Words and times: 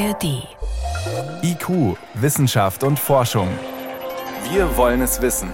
ARD. 0.00 0.48
IQ, 1.42 1.98
Wissenschaft 2.14 2.84
und 2.84 2.98
Forschung. 2.98 3.48
Wir 4.50 4.74
wollen 4.78 5.02
es 5.02 5.20
wissen. 5.20 5.50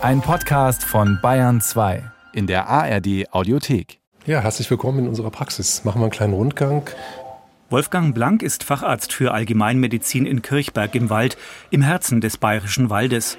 Ein 0.00 0.22
Podcast 0.22 0.84
von 0.84 1.18
Bayern 1.20 1.60
2 1.60 2.02
in 2.32 2.46
der 2.46 2.66
ARD 2.66 3.30
Audiothek. 3.30 3.98
Ja, 4.24 4.40
herzlich 4.40 4.70
willkommen 4.70 5.00
in 5.00 5.08
unserer 5.08 5.30
Praxis. 5.30 5.84
Machen 5.84 6.00
wir 6.00 6.04
einen 6.04 6.12
kleinen 6.12 6.32
Rundgang. 6.32 6.88
Wolfgang 7.68 8.14
Blank 8.14 8.42
ist 8.42 8.64
Facharzt 8.64 9.12
für 9.12 9.34
Allgemeinmedizin 9.34 10.24
in 10.24 10.40
Kirchberg 10.40 10.94
im 10.94 11.10
Wald, 11.10 11.36
im 11.68 11.82
Herzen 11.82 12.22
des 12.22 12.38
bayerischen 12.38 12.88
Waldes. 12.88 13.36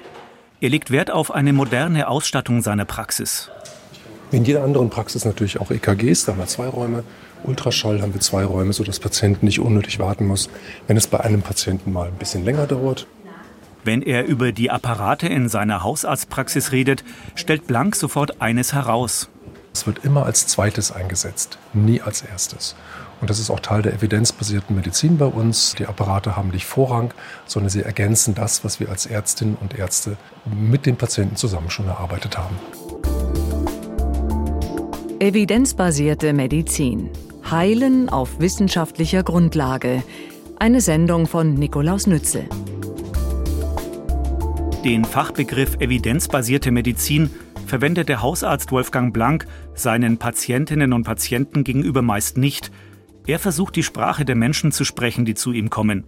Er 0.60 0.68
legt 0.68 0.92
Wert 0.92 1.10
auf 1.10 1.34
eine 1.34 1.52
moderne 1.52 2.06
Ausstattung 2.06 2.62
seiner 2.62 2.84
Praxis. 2.84 3.50
In 4.30 4.44
jeder 4.44 4.62
anderen 4.62 4.90
Praxis 4.90 5.24
natürlich 5.24 5.58
auch 5.60 5.72
EKGs, 5.72 6.24
da 6.24 6.32
haben 6.32 6.38
wir 6.38 6.46
zwei 6.46 6.68
Räume. 6.68 7.02
Ultraschall 7.44 8.02
haben 8.02 8.14
wir 8.14 8.20
zwei 8.20 8.44
Räume, 8.44 8.72
sodass 8.72 9.00
Patienten 9.00 9.46
nicht 9.46 9.60
unnötig 9.60 9.98
warten 9.98 10.26
muss, 10.26 10.50
wenn 10.86 10.96
es 10.96 11.06
bei 11.06 11.20
einem 11.20 11.42
Patienten 11.42 11.92
mal 11.92 12.08
ein 12.08 12.14
bisschen 12.14 12.44
länger 12.44 12.66
dauert. 12.66 13.06
Wenn 13.82 14.02
er 14.02 14.26
über 14.26 14.52
die 14.52 14.70
Apparate 14.70 15.26
in 15.26 15.48
seiner 15.48 15.82
Hausarztpraxis 15.82 16.72
redet, 16.72 17.02
stellt 17.34 17.66
Blank 17.66 17.96
sofort 17.96 18.42
eines 18.42 18.74
heraus. 18.74 19.30
Es 19.72 19.86
wird 19.86 20.04
immer 20.04 20.26
als 20.26 20.46
zweites 20.46 20.92
eingesetzt, 20.92 21.58
nie 21.72 22.02
als 22.02 22.22
erstes. 22.22 22.74
Und 23.20 23.30
das 23.30 23.38
ist 23.38 23.50
auch 23.50 23.60
Teil 23.60 23.82
der 23.82 23.94
evidenzbasierten 23.94 24.74
Medizin 24.74 25.18
bei 25.18 25.26
uns. 25.26 25.74
Die 25.78 25.86
Apparate 25.86 26.36
haben 26.36 26.48
nicht 26.48 26.66
Vorrang, 26.66 27.12
sondern 27.46 27.70
sie 27.70 27.82
ergänzen 27.82 28.34
das, 28.34 28.64
was 28.64 28.80
wir 28.80 28.88
als 28.88 29.06
Ärztinnen 29.06 29.56
und 29.60 29.78
Ärzte 29.78 30.16
mit 30.44 30.86
den 30.86 30.96
Patienten 30.96 31.36
zusammen 31.36 31.70
schon 31.70 31.86
erarbeitet 31.86 32.36
haben. 32.38 32.56
Evidenzbasierte 35.20 36.32
Medizin. 36.32 37.10
Heilen 37.50 38.08
auf 38.08 38.38
wissenschaftlicher 38.38 39.24
Grundlage. 39.24 40.04
Eine 40.60 40.80
Sendung 40.80 41.26
von 41.26 41.54
Nikolaus 41.54 42.06
Nützel. 42.06 42.48
Den 44.84 45.04
Fachbegriff 45.04 45.74
evidenzbasierte 45.80 46.70
Medizin 46.70 47.28
verwendet 47.66 48.08
der 48.08 48.22
Hausarzt 48.22 48.70
Wolfgang 48.70 49.12
Blank 49.12 49.46
seinen 49.74 50.18
Patientinnen 50.18 50.92
und 50.92 51.02
Patienten 51.02 51.64
gegenüber 51.64 52.02
meist 52.02 52.38
nicht. 52.38 52.70
Er 53.26 53.40
versucht 53.40 53.74
die 53.74 53.82
Sprache 53.82 54.24
der 54.24 54.36
Menschen 54.36 54.70
zu 54.70 54.84
sprechen, 54.84 55.24
die 55.24 55.34
zu 55.34 55.52
ihm 55.52 55.70
kommen. 55.70 56.04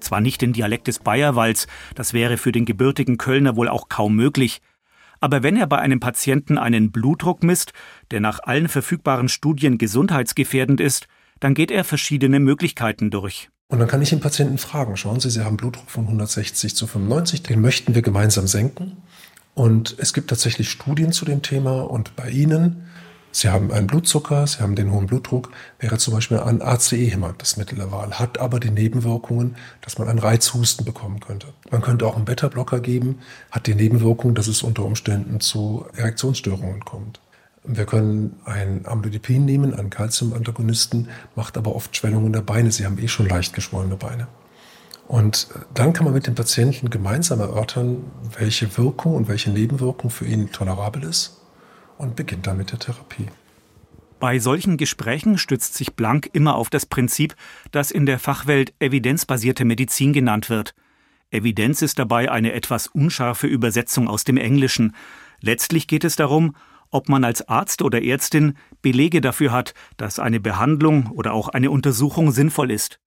Zwar 0.00 0.20
nicht 0.20 0.42
den 0.42 0.52
Dialekt 0.52 0.86
des 0.86 0.98
Bayerwalds, 0.98 1.66
das 1.94 2.12
wäre 2.12 2.36
für 2.36 2.52
den 2.52 2.66
gebürtigen 2.66 3.16
Kölner 3.16 3.56
wohl 3.56 3.68
auch 3.70 3.88
kaum 3.88 4.14
möglich, 4.16 4.60
aber 5.24 5.42
wenn 5.42 5.56
er 5.56 5.66
bei 5.66 5.78
einem 5.78 6.00
Patienten 6.00 6.58
einen 6.58 6.92
Blutdruck 6.92 7.42
misst, 7.42 7.72
der 8.10 8.20
nach 8.20 8.40
allen 8.42 8.68
verfügbaren 8.68 9.30
Studien 9.30 9.78
gesundheitsgefährdend 9.78 10.82
ist, 10.82 11.06
dann 11.40 11.54
geht 11.54 11.70
er 11.70 11.82
verschiedene 11.82 12.40
Möglichkeiten 12.40 13.10
durch. 13.10 13.48
Und 13.68 13.78
dann 13.78 13.88
kann 13.88 14.02
ich 14.02 14.10
den 14.10 14.20
Patienten 14.20 14.58
fragen, 14.58 14.98
schauen 14.98 15.20
Sie, 15.20 15.30
Sie 15.30 15.42
haben 15.42 15.56
Blutdruck 15.56 15.88
von 15.88 16.04
160 16.04 16.76
zu 16.76 16.86
95, 16.86 17.42
den 17.42 17.62
möchten 17.62 17.94
wir 17.94 18.02
gemeinsam 18.02 18.46
senken. 18.46 18.98
Und 19.54 19.96
es 19.98 20.12
gibt 20.12 20.28
tatsächlich 20.28 20.68
Studien 20.68 21.10
zu 21.10 21.24
dem 21.24 21.40
Thema 21.40 21.80
und 21.90 22.14
bei 22.16 22.28
Ihnen, 22.28 22.84
Sie 23.34 23.48
haben 23.48 23.72
einen 23.72 23.88
Blutzucker, 23.88 24.46
Sie 24.46 24.60
haben 24.60 24.76
den 24.76 24.92
hohen 24.92 25.08
Blutdruck, 25.08 25.50
wäre 25.80 25.98
zum 25.98 26.14
Beispiel 26.14 26.38
ein 26.38 26.62
ACE-Hämmer 26.62 27.34
das 27.36 27.56
Mittel 27.56 27.76
der 27.76 27.90
Wahl, 27.90 28.12
hat 28.12 28.38
aber 28.38 28.60
die 28.60 28.70
Nebenwirkungen, 28.70 29.56
dass 29.80 29.98
man 29.98 30.08
einen 30.08 30.20
Reizhusten 30.20 30.84
bekommen 30.84 31.18
könnte. 31.18 31.48
Man 31.68 31.82
könnte 31.82 32.06
auch 32.06 32.14
einen 32.14 32.26
Beta-Blocker 32.26 32.78
geben, 32.78 33.18
hat 33.50 33.66
die 33.66 33.74
Nebenwirkung, 33.74 34.36
dass 34.36 34.46
es 34.46 34.62
unter 34.62 34.84
Umständen 34.84 35.40
zu 35.40 35.84
Erektionsstörungen 35.96 36.84
kommt. 36.84 37.18
Wir 37.64 37.86
können 37.86 38.36
ein 38.44 38.86
Amlodipin 38.86 39.44
nehmen, 39.44 39.74
einen 39.74 39.90
Calcium-Antagonisten, 39.90 41.08
macht 41.34 41.58
aber 41.58 41.74
oft 41.74 41.96
Schwellungen 41.96 42.32
der 42.32 42.42
Beine. 42.42 42.70
Sie 42.70 42.86
haben 42.86 42.98
eh 42.98 43.08
schon 43.08 43.28
leicht 43.28 43.52
geschwollene 43.52 43.96
Beine. 43.96 44.28
Und 45.08 45.48
dann 45.74 45.92
kann 45.92 46.04
man 46.04 46.14
mit 46.14 46.28
dem 46.28 46.36
Patienten 46.36 46.88
gemeinsam 46.88 47.40
erörtern, 47.40 48.04
welche 48.38 48.78
Wirkung 48.78 49.16
und 49.16 49.26
welche 49.26 49.50
Nebenwirkung 49.50 50.10
für 50.10 50.24
ihn 50.24 50.52
tolerabel 50.52 51.02
ist 51.02 51.40
und 51.98 52.16
beginnt 52.16 52.46
dann 52.46 52.56
mit 52.56 52.72
der 52.72 52.78
Therapie. 52.78 53.28
Bei 54.20 54.38
solchen 54.38 54.76
Gesprächen 54.76 55.38
stützt 55.38 55.74
sich 55.74 55.94
Blank 55.94 56.30
immer 56.32 56.54
auf 56.56 56.70
das 56.70 56.86
Prinzip, 56.86 57.34
das 57.72 57.90
in 57.90 58.06
der 58.06 58.18
Fachwelt 58.18 58.72
evidenzbasierte 58.78 59.64
Medizin 59.64 60.12
genannt 60.12 60.48
wird. 60.48 60.74
Evidenz 61.30 61.82
ist 61.82 61.98
dabei 61.98 62.30
eine 62.30 62.52
etwas 62.52 62.86
unscharfe 62.86 63.46
Übersetzung 63.46 64.08
aus 64.08 64.24
dem 64.24 64.36
Englischen. 64.36 64.94
Letztlich 65.40 65.88
geht 65.88 66.04
es 66.04 66.16
darum, 66.16 66.54
ob 66.90 67.08
man 67.08 67.24
als 67.24 67.48
Arzt 67.48 67.82
oder 67.82 68.02
Ärztin 68.02 68.56
Belege 68.80 69.20
dafür 69.20 69.50
hat, 69.50 69.74
dass 69.96 70.20
eine 70.20 70.38
Behandlung 70.38 71.10
oder 71.10 71.32
auch 71.32 71.48
eine 71.48 71.70
Untersuchung 71.70 72.30
sinnvoll 72.30 72.70
ist. 72.70 73.00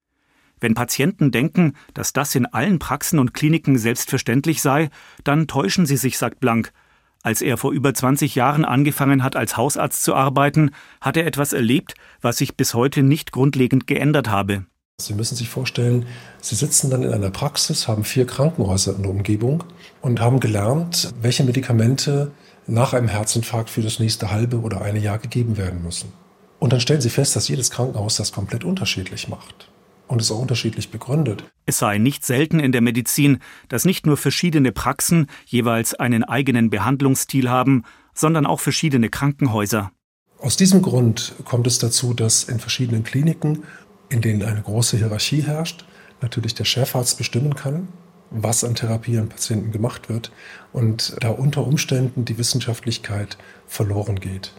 Wenn 0.59 0.73
Patienten 0.73 1.31
denken, 1.31 1.73
dass 1.93 2.13
das 2.13 2.35
in 2.35 2.45
allen 2.45 2.79
Praxen 2.79 3.17
und 3.17 3.33
Kliniken 3.33 3.77
selbstverständlich 3.77 4.61
sei, 4.61 4.89
dann 5.23 5.47
täuschen 5.47 5.85
sie 5.85 5.97
sich, 5.97 6.17
sagt 6.17 6.39
Blank. 6.39 6.73
Als 7.23 7.41
er 7.41 7.57
vor 7.57 7.71
über 7.71 7.93
20 7.93 8.35
Jahren 8.35 8.65
angefangen 8.65 9.23
hat, 9.23 9.35
als 9.35 9.57
Hausarzt 9.57 10.03
zu 10.03 10.15
arbeiten, 10.15 10.71
hat 11.01 11.17
er 11.17 11.25
etwas 11.25 11.53
erlebt, 11.53 11.95
was 12.21 12.37
sich 12.37 12.55
bis 12.55 12.73
heute 12.73 13.03
nicht 13.03 13.31
grundlegend 13.31 13.87
geändert 13.87 14.29
habe. 14.29 14.65
Sie 14.99 15.13
müssen 15.13 15.35
sich 15.35 15.49
vorstellen, 15.49 16.05
Sie 16.41 16.55
sitzen 16.55 16.89
dann 16.89 17.03
in 17.03 17.13
einer 17.13 17.29
Praxis, 17.29 17.87
haben 17.87 18.03
vier 18.03 18.25
Krankenhäuser 18.25 18.95
in 18.95 19.03
der 19.03 19.11
Umgebung 19.11 19.63
und 20.01 20.19
haben 20.19 20.39
gelernt, 20.39 21.13
welche 21.21 21.43
Medikamente 21.43 22.31
nach 22.65 22.93
einem 22.93 23.07
Herzinfarkt 23.07 23.69
für 23.69 23.81
das 23.81 23.99
nächste 23.99 24.31
halbe 24.31 24.59
oder 24.59 24.81
eine 24.81 24.99
Jahr 24.99 25.19
gegeben 25.19 25.57
werden 25.57 25.83
müssen. 25.83 26.11
Und 26.59 26.73
dann 26.73 26.79
stellen 26.79 27.01
Sie 27.01 27.09
fest, 27.09 27.35
dass 27.35 27.47
jedes 27.47 27.69
Krankenhaus 27.69 28.15
das 28.15 28.31
komplett 28.31 28.63
unterschiedlich 28.63 29.27
macht 29.27 29.69
und 30.07 30.21
es 30.21 30.31
auch 30.31 30.39
unterschiedlich 30.39 30.89
begründet. 30.89 31.43
Es 31.65 31.79
sei 31.79 31.97
nicht 31.97 32.25
selten 32.25 32.59
in 32.59 32.71
der 32.71 32.81
Medizin, 32.81 33.39
dass 33.67 33.85
nicht 33.85 34.05
nur 34.05 34.17
verschiedene 34.17 34.71
Praxen 34.71 35.27
jeweils 35.45 35.93
einen 35.93 36.23
eigenen 36.23 36.69
Behandlungsstil 36.69 37.49
haben, 37.49 37.83
sondern 38.13 38.45
auch 38.45 38.59
verschiedene 38.59 39.09
Krankenhäuser. 39.09 39.91
Aus 40.39 40.55
diesem 40.55 40.81
Grund 40.81 41.33
kommt 41.45 41.67
es 41.67 41.79
dazu, 41.79 42.13
dass 42.13 42.43
in 42.43 42.59
verschiedenen 42.59 43.03
Kliniken, 43.03 43.63
in 44.09 44.21
denen 44.21 44.43
eine 44.43 44.61
große 44.61 44.97
Hierarchie 44.97 45.41
herrscht, 45.41 45.85
natürlich 46.21 46.55
der 46.55 46.65
Chefarzt 46.65 47.17
bestimmen 47.17 47.55
kann, 47.55 47.87
was 48.29 48.63
an 48.63 48.75
Therapie 48.75 49.17
an 49.17 49.29
Patienten 49.29 49.71
gemacht 49.71 50.09
wird 50.09 50.31
und 50.73 51.15
da 51.21 51.29
unter 51.29 51.65
Umständen 51.65 52.25
die 52.25 52.37
Wissenschaftlichkeit 52.37 53.37
verloren 53.67 54.19
geht. 54.19 54.53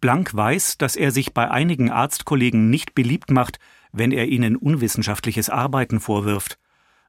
Blank 0.00 0.34
weiß, 0.34 0.78
dass 0.78 0.96
er 0.96 1.10
sich 1.10 1.34
bei 1.34 1.50
einigen 1.50 1.90
Arztkollegen 1.90 2.70
nicht 2.70 2.94
beliebt 2.94 3.30
macht, 3.30 3.58
wenn 3.92 4.12
er 4.12 4.26
ihnen 4.28 4.56
unwissenschaftliches 4.56 5.50
Arbeiten 5.50 6.00
vorwirft. 6.00 6.58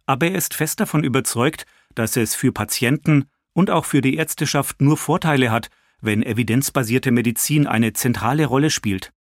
Aber 0.06 0.28
er 0.28 0.36
ist 0.36 0.54
fest 0.54 0.80
davon 0.80 1.04
überzeugt, 1.04 1.66
dass 1.96 2.18
es 2.18 2.36
für 2.36 2.52
Patienten 2.52 3.26
und 3.54 3.70
auch 3.70 3.86
für 3.86 4.02
die 4.02 4.16
Ärzteschaft 4.16 4.82
nur 4.82 4.98
Vorteile 4.98 5.52
hat, 5.52 5.70
wenn 6.02 6.24
evidenzbasierte 6.24 7.12
Medizin 7.12 7.68
eine 7.68 7.94
zentrale 7.94 8.46
Rolle 8.46 8.70
spielt. 8.70 9.14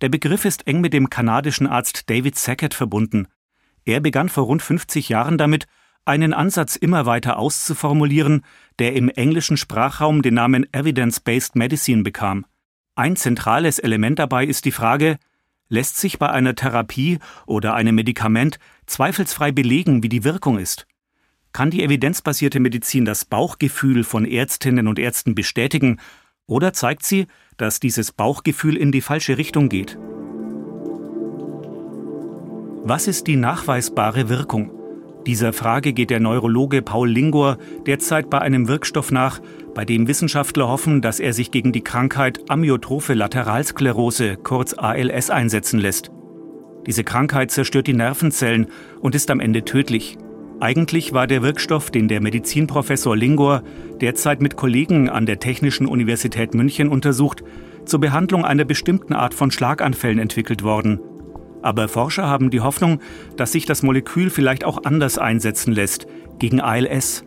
Der 0.00 0.08
Begriff 0.08 0.44
ist 0.44 0.66
eng 0.66 0.80
mit 0.80 0.92
dem 0.92 1.10
kanadischen 1.10 1.66
Arzt 1.66 2.10
David 2.10 2.36
Sackett 2.36 2.74
verbunden. 2.74 3.28
Er 3.84 4.00
begann 4.00 4.28
vor 4.28 4.44
rund 4.44 4.62
50 4.62 5.08
Jahren 5.08 5.38
damit, 5.38 5.66
einen 6.04 6.34
Ansatz 6.34 6.76
immer 6.76 7.06
weiter 7.06 7.38
auszuformulieren, 7.38 8.44
der 8.78 8.94
im 8.94 9.08
englischen 9.08 9.56
Sprachraum 9.56 10.22
den 10.22 10.34
Namen 10.34 10.66
Evidence-Based 10.72 11.54
Medicine 11.54 12.02
bekam. 12.02 12.44
Ein 12.96 13.16
zentrales 13.16 13.78
Element 13.78 14.18
dabei 14.18 14.44
ist 14.44 14.64
die 14.64 14.72
Frage, 14.72 15.18
lässt 15.72 15.96
sich 15.96 16.18
bei 16.18 16.28
einer 16.28 16.54
Therapie 16.54 17.18
oder 17.46 17.74
einem 17.74 17.94
Medikament 17.94 18.58
zweifelsfrei 18.84 19.52
belegen, 19.52 20.02
wie 20.02 20.10
die 20.10 20.22
Wirkung 20.22 20.58
ist? 20.58 20.86
Kann 21.52 21.70
die 21.70 21.82
evidenzbasierte 21.82 22.60
Medizin 22.60 23.06
das 23.06 23.24
Bauchgefühl 23.24 24.04
von 24.04 24.26
Ärztinnen 24.26 24.86
und 24.86 24.98
Ärzten 24.98 25.34
bestätigen 25.34 25.98
oder 26.46 26.74
zeigt 26.74 27.04
sie, 27.04 27.26
dass 27.56 27.80
dieses 27.80 28.12
Bauchgefühl 28.12 28.76
in 28.76 28.92
die 28.92 29.00
falsche 29.00 29.38
Richtung 29.38 29.70
geht? 29.70 29.96
Was 32.84 33.06
ist 33.06 33.26
die 33.26 33.36
nachweisbare 33.36 34.28
Wirkung? 34.28 34.81
Dieser 35.26 35.52
Frage 35.52 35.92
geht 35.92 36.10
der 36.10 36.18
Neurologe 36.18 36.82
Paul 36.82 37.08
Lingor 37.08 37.58
derzeit 37.86 38.28
bei 38.28 38.40
einem 38.40 38.66
Wirkstoff 38.66 39.12
nach, 39.12 39.40
bei 39.72 39.84
dem 39.84 40.08
Wissenschaftler 40.08 40.66
hoffen, 40.66 41.00
dass 41.00 41.20
er 41.20 41.32
sich 41.32 41.52
gegen 41.52 41.70
die 41.70 41.84
Krankheit 41.84 42.40
Amyotrophe 42.48 43.14
Lateralsklerose, 43.14 44.36
kurz 44.36 44.74
ALS, 44.76 45.30
einsetzen 45.30 45.78
lässt. 45.78 46.10
Diese 46.86 47.04
Krankheit 47.04 47.52
zerstört 47.52 47.86
die 47.86 47.94
Nervenzellen 47.94 48.66
und 49.00 49.14
ist 49.14 49.30
am 49.30 49.38
Ende 49.38 49.64
tödlich. 49.64 50.18
Eigentlich 50.58 51.12
war 51.12 51.28
der 51.28 51.42
Wirkstoff, 51.42 51.92
den 51.92 52.08
der 52.08 52.20
Medizinprofessor 52.20 53.16
Lingor 53.16 53.62
derzeit 54.00 54.42
mit 54.42 54.56
Kollegen 54.56 55.08
an 55.08 55.24
der 55.24 55.38
Technischen 55.38 55.86
Universität 55.86 56.52
München 56.54 56.88
untersucht, 56.88 57.44
zur 57.84 58.00
Behandlung 58.00 58.44
einer 58.44 58.64
bestimmten 58.64 59.12
Art 59.12 59.34
von 59.34 59.52
Schlaganfällen 59.52 60.18
entwickelt 60.18 60.64
worden– 60.64 60.98
aber 61.62 61.88
Forscher 61.88 62.26
haben 62.26 62.50
die 62.50 62.60
Hoffnung, 62.60 63.00
dass 63.36 63.52
sich 63.52 63.64
das 63.66 63.82
Molekül 63.82 64.30
vielleicht 64.30 64.64
auch 64.64 64.84
anders 64.84 65.18
einsetzen 65.18 65.72
lässt, 65.72 66.06
gegen 66.38 66.60
ALS. 66.60 67.24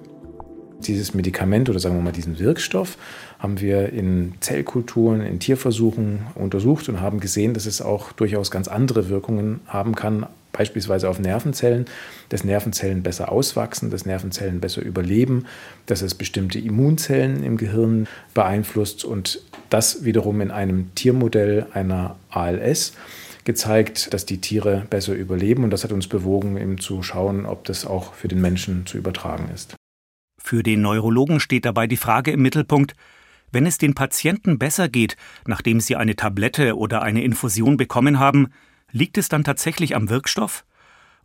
Dieses 0.79 1.13
Medikament 1.13 1.69
oder 1.69 1.79
sagen 1.79 1.95
wir 1.95 2.03
mal 2.03 2.11
diesen 2.11 2.37
Wirkstoff 2.37 2.97
haben 3.39 3.59
wir 3.59 3.91
in 3.93 4.33
Zellkulturen, 4.39 5.21
in 5.21 5.39
Tierversuchen 5.39 6.19
untersucht 6.35 6.89
und 6.89 7.01
haben 7.01 7.19
gesehen, 7.19 7.53
dass 7.53 7.65
es 7.65 7.81
auch 7.81 8.11
durchaus 8.11 8.51
ganz 8.51 8.67
andere 8.67 9.09
Wirkungen 9.09 9.61
haben 9.67 9.95
kann 9.95 10.27
beispielsweise 10.55 11.09
auf 11.09 11.19
Nervenzellen, 11.19 11.85
dass 12.29 12.43
Nervenzellen 12.43 13.03
besser 13.03 13.31
auswachsen, 13.31 13.89
dass 13.89 14.05
Nervenzellen 14.05 14.61
besser 14.61 14.81
überleben, 14.81 15.45
dass 15.85 16.01
es 16.01 16.15
bestimmte 16.15 16.59
Immunzellen 16.59 17.43
im 17.43 17.57
Gehirn 17.57 18.07
beeinflusst 18.33 19.03
und 19.03 19.41
das 19.69 20.05
wiederum 20.05 20.41
in 20.41 20.51
einem 20.51 20.93
Tiermodell 20.95 21.67
einer 21.73 22.15
ALS 22.29 22.93
gezeigt, 23.45 24.13
dass 24.13 24.25
die 24.25 24.41
Tiere 24.41 24.85
besser 24.89 25.13
überleben 25.13 25.63
und 25.63 25.69
das 25.69 25.83
hat 25.83 25.91
uns 25.91 26.07
bewogen, 26.07 26.57
eben 26.57 26.79
zu 26.79 27.01
schauen, 27.03 27.45
ob 27.45 27.63
das 27.63 27.85
auch 27.85 28.13
für 28.13 28.27
den 28.27 28.41
Menschen 28.41 28.85
zu 28.85 28.97
übertragen 28.97 29.49
ist. 29.53 29.75
Für 30.41 30.61
den 30.61 30.81
Neurologen 30.81 31.39
steht 31.39 31.65
dabei 31.65 31.87
die 31.87 31.97
Frage 31.97 32.31
im 32.31 32.41
Mittelpunkt, 32.41 32.95
wenn 33.51 33.65
es 33.65 33.77
den 33.77 33.95
Patienten 33.95 34.59
besser 34.59 34.89
geht, 34.89 35.15
nachdem 35.47 35.79
sie 35.79 35.95
eine 35.95 36.15
Tablette 36.15 36.75
oder 36.75 37.01
eine 37.01 37.23
Infusion 37.23 37.77
bekommen 37.77 38.19
haben, 38.19 38.49
liegt 38.91 39.17
es 39.17 39.29
dann 39.29 39.43
tatsächlich 39.43 39.95
am 39.95 40.09
Wirkstoff? 40.09 40.65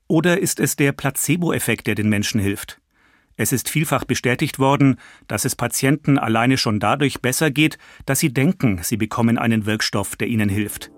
Oder 0.07 0.39
ist 0.41 0.61
es 0.61 0.77
der 0.77 0.93
Placebo-Effekt, 0.93 1.87
der 1.87 1.95
den 1.95 2.09
Menschen 2.09 2.41
hilft? 2.41 2.81
Es 3.37 3.53
ist 3.53 3.69
vielfach 3.69 4.05
bestätigt 4.05 4.59
worden, 4.59 4.97
dass 5.27 5.45
es 5.45 5.57
Patienten 5.57 6.19
alleine 6.19 6.59
schon 6.59 6.79
dadurch 6.79 7.21
besser 7.21 7.51
geht, 7.51 7.79
dass 8.07 8.19
sie 8.21 8.33
denken, 8.33 8.81
sie 8.83 8.97
bekommen 8.97 9.39
einen 9.39 9.67
Wirkstoff, 9.67 10.17
der 10.17 10.29
ihnen 10.29 10.49
hilft. 10.49 10.91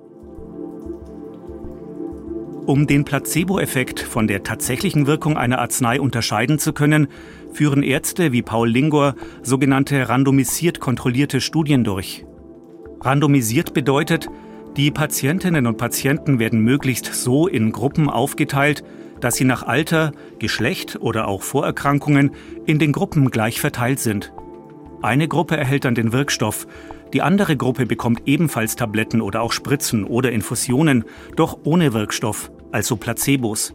Um 2.64 2.86
den 2.86 3.04
Placebo-Effekt 3.04 3.98
von 3.98 4.28
der 4.28 4.44
tatsächlichen 4.44 5.08
Wirkung 5.08 5.36
einer 5.36 5.58
Arznei 5.58 6.00
unterscheiden 6.00 6.60
zu 6.60 6.72
können, 6.72 7.08
führen 7.52 7.82
Ärzte 7.82 8.30
wie 8.30 8.42
Paul 8.42 8.68
Lingor 8.68 9.16
sogenannte 9.42 10.08
randomisiert 10.08 10.78
kontrollierte 10.78 11.40
Studien 11.40 11.82
durch. 11.82 12.24
Randomisiert 13.00 13.74
bedeutet, 13.74 14.28
die 14.76 14.92
Patientinnen 14.92 15.66
und 15.66 15.76
Patienten 15.76 16.38
werden 16.38 16.60
möglichst 16.60 17.12
so 17.12 17.48
in 17.48 17.72
Gruppen 17.72 18.08
aufgeteilt, 18.08 18.84
dass 19.20 19.34
sie 19.34 19.44
nach 19.44 19.64
Alter, 19.64 20.12
Geschlecht 20.38 20.98
oder 21.00 21.26
auch 21.26 21.42
Vorerkrankungen 21.42 22.30
in 22.64 22.78
den 22.78 22.92
Gruppen 22.92 23.30
gleich 23.30 23.60
verteilt 23.60 23.98
sind. 23.98 24.32
Eine 25.02 25.26
Gruppe 25.26 25.56
erhält 25.56 25.84
dann 25.84 25.96
den 25.96 26.12
Wirkstoff, 26.12 26.66
die 27.12 27.22
andere 27.22 27.56
Gruppe 27.56 27.86
bekommt 27.86 28.22
ebenfalls 28.24 28.76
Tabletten 28.76 29.20
oder 29.20 29.42
auch 29.42 29.52
Spritzen 29.52 30.04
oder 30.04 30.32
Infusionen, 30.32 31.04
doch 31.36 31.58
ohne 31.64 31.92
Wirkstoff, 31.92 32.50
also 32.70 32.96
Placebos. 32.96 33.74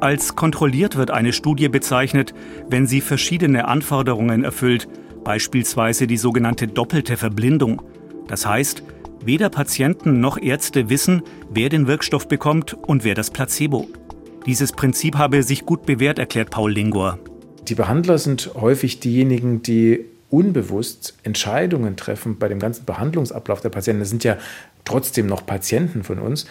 Als 0.00 0.36
kontrolliert 0.36 0.96
wird 0.96 1.10
eine 1.10 1.32
Studie 1.32 1.68
bezeichnet, 1.68 2.34
wenn 2.68 2.86
sie 2.86 3.00
verschiedene 3.00 3.68
Anforderungen 3.68 4.44
erfüllt, 4.44 4.88
beispielsweise 5.22 6.06
die 6.06 6.18
sogenannte 6.18 6.66
doppelte 6.66 7.16
Verblindung. 7.16 7.80
Das 8.26 8.44
heißt, 8.44 8.82
weder 9.24 9.48
Patienten 9.48 10.20
noch 10.20 10.36
Ärzte 10.36 10.90
wissen, 10.90 11.22
wer 11.48 11.70
den 11.70 11.86
Wirkstoff 11.86 12.28
bekommt 12.28 12.74
und 12.74 13.04
wer 13.04 13.14
das 13.14 13.30
Placebo. 13.30 13.86
Dieses 14.44 14.72
Prinzip 14.72 15.16
habe 15.16 15.42
sich 15.42 15.64
gut 15.64 15.86
bewährt, 15.86 16.18
erklärt 16.18 16.50
Paul 16.50 16.72
Lingor. 16.72 17.18
Die 17.68 17.74
Behandler 17.74 18.18
sind 18.18 18.50
häufig 18.56 19.00
diejenigen, 19.00 19.62
die 19.62 20.04
unbewusst 20.30 21.16
Entscheidungen 21.22 21.96
treffen 21.96 22.38
bei 22.38 22.48
dem 22.48 22.58
ganzen 22.58 22.84
Behandlungsablauf 22.84 23.60
der 23.60 23.70
Patienten. 23.70 24.00
Das 24.00 24.10
sind 24.10 24.24
ja 24.24 24.36
trotzdem 24.84 25.26
noch 25.26 25.46
Patienten 25.46 26.04
von 26.04 26.18
uns. 26.18 26.46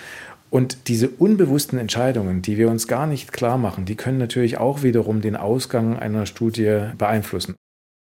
Und 0.50 0.88
diese 0.88 1.10
unbewussten 1.10 1.80
Entscheidungen, 1.80 2.44
die 2.44 2.58
wir 2.58 2.70
uns 2.70 2.88
gar 2.88 3.08
nicht 3.08 3.34
klar 3.34 3.58
machen, 3.58 3.86
die 3.86 3.96
können 3.96 4.20
natürlich 4.20 4.60
auch 4.60 4.84
wiederum 4.84 5.20
den 5.22 5.36
Ausgang 5.36 5.98
einer 5.98 6.28
Studie 6.28 6.90
beeinflussen. 6.98 7.56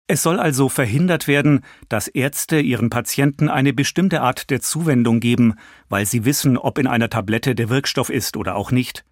Es 0.07 0.23
soll 0.23 0.39
also 0.39 0.69
verhindert 0.69 1.27
werden, 1.27 1.61
dass 1.87 2.07
Ärzte 2.07 2.59
ihren 2.59 2.89
Patienten 2.89 3.47
eine 3.47 3.73
bestimmte 3.73 4.21
Art 4.21 4.49
der 4.49 4.61
Zuwendung 4.61 5.19
geben, 5.19 5.53
weil 5.87 6.07
sie 6.07 6.25
wissen, 6.25 6.57
ob 6.57 6.79
in 6.79 6.87
einer 6.87 7.11
Tablette 7.11 7.53
der 7.53 7.69
Wirkstoff 7.69 8.09
ist 8.09 8.35
oder 8.35 8.55
auch 8.55 8.71
nicht. 8.71 9.05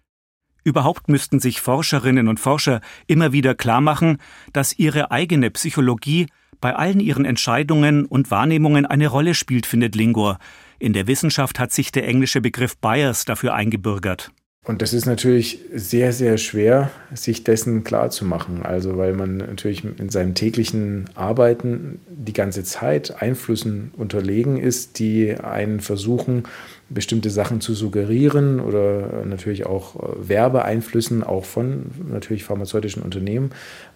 Überhaupt 0.64 1.08
müssten 1.08 1.38
sich 1.38 1.60
Forscherinnen 1.60 2.26
und 2.26 2.40
Forscher 2.40 2.80
immer 3.06 3.32
wieder 3.32 3.54
klar 3.54 3.80
machen, 3.80 4.18
dass 4.52 4.76
ihre 4.76 5.12
eigene 5.12 5.52
Psychologie 5.52 6.26
bei 6.60 6.74
allen 6.74 7.00
ihren 7.00 7.24
Entscheidungen 7.24 8.04
und 8.04 8.30
Wahrnehmungen 8.30 8.86
eine 8.86 9.08
Rolle 9.08 9.34
spielt, 9.34 9.66
findet 9.66 9.94
Lingor. 9.94 10.38
In 10.78 10.92
der 10.92 11.06
Wissenschaft 11.06 11.58
hat 11.58 11.72
sich 11.72 11.92
der 11.92 12.06
englische 12.06 12.40
Begriff 12.40 12.76
Bias 12.76 13.24
dafür 13.24 13.54
eingebürgert. 13.54 14.30
Und 14.68 14.82
das 14.82 14.92
ist 14.92 15.06
natürlich 15.06 15.60
sehr, 15.72 16.12
sehr 16.12 16.36
schwer, 16.36 16.90
sich 17.14 17.42
dessen 17.42 17.84
klar 17.84 18.10
zu 18.10 18.26
machen. 18.26 18.64
Also, 18.64 18.98
weil 18.98 19.14
man 19.14 19.38
natürlich 19.38 19.82
in 19.82 20.10
seinem 20.10 20.34
täglichen 20.34 21.08
Arbeiten 21.14 22.00
die 22.06 22.34
ganze 22.34 22.64
Zeit 22.64 23.22
Einflüssen 23.22 23.92
unterlegen 23.96 24.58
ist, 24.58 24.98
die 24.98 25.34
einen 25.34 25.80
versuchen, 25.80 26.42
bestimmte 26.90 27.30
Sachen 27.30 27.62
zu 27.62 27.72
suggerieren 27.72 28.60
oder 28.60 29.24
natürlich 29.24 29.64
auch 29.64 29.96
äh, 29.96 30.28
Werbeeinflüssen 30.28 31.22
auch 31.22 31.46
von 31.46 31.86
natürlich 32.10 32.44
pharmazeutischen 32.44 33.02
Unternehmen 33.02 33.52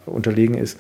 unterlegen 0.07 0.55
ist. 0.55 0.79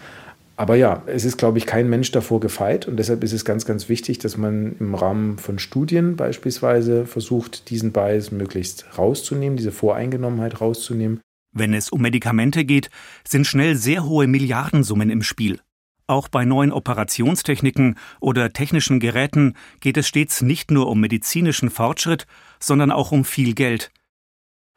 Aber 0.56 0.76
ja, 0.76 1.02
es 1.06 1.24
ist, 1.24 1.38
glaube 1.38 1.58
ich, 1.58 1.66
kein 1.66 1.88
Mensch 1.88 2.12
davor 2.12 2.40
gefeit 2.40 2.86
und 2.86 2.96
deshalb 2.96 3.24
ist 3.24 3.32
es 3.32 3.44
ganz, 3.44 3.64
ganz 3.64 3.88
wichtig, 3.88 4.18
dass 4.18 4.36
man 4.36 4.76
im 4.78 4.94
Rahmen 4.94 5.38
von 5.38 5.58
Studien 5.58 6.16
beispielsweise 6.16 7.06
versucht, 7.06 7.70
diesen 7.70 7.92
Bias 7.92 8.30
möglichst 8.30 8.98
rauszunehmen, 8.98 9.56
diese 9.56 9.72
Voreingenommenheit 9.72 10.60
rauszunehmen. 10.60 11.20
Wenn 11.54 11.74
es 11.74 11.90
um 11.90 12.00
Medikamente 12.02 12.64
geht, 12.64 12.90
sind 13.26 13.46
schnell 13.46 13.76
sehr 13.76 14.04
hohe 14.04 14.26
Milliardensummen 14.26 15.10
im 15.10 15.22
Spiel. 15.22 15.60
Auch 16.06 16.28
bei 16.28 16.44
neuen 16.44 16.72
Operationstechniken 16.72 17.96
oder 18.20 18.52
technischen 18.52 19.00
Geräten 19.00 19.54
geht 19.80 19.96
es 19.96 20.08
stets 20.08 20.42
nicht 20.42 20.70
nur 20.70 20.88
um 20.88 21.00
medizinischen 21.00 21.70
Fortschritt, 21.70 22.26
sondern 22.58 22.90
auch 22.90 23.12
um 23.12 23.24
viel 23.24 23.54
Geld. 23.54 23.92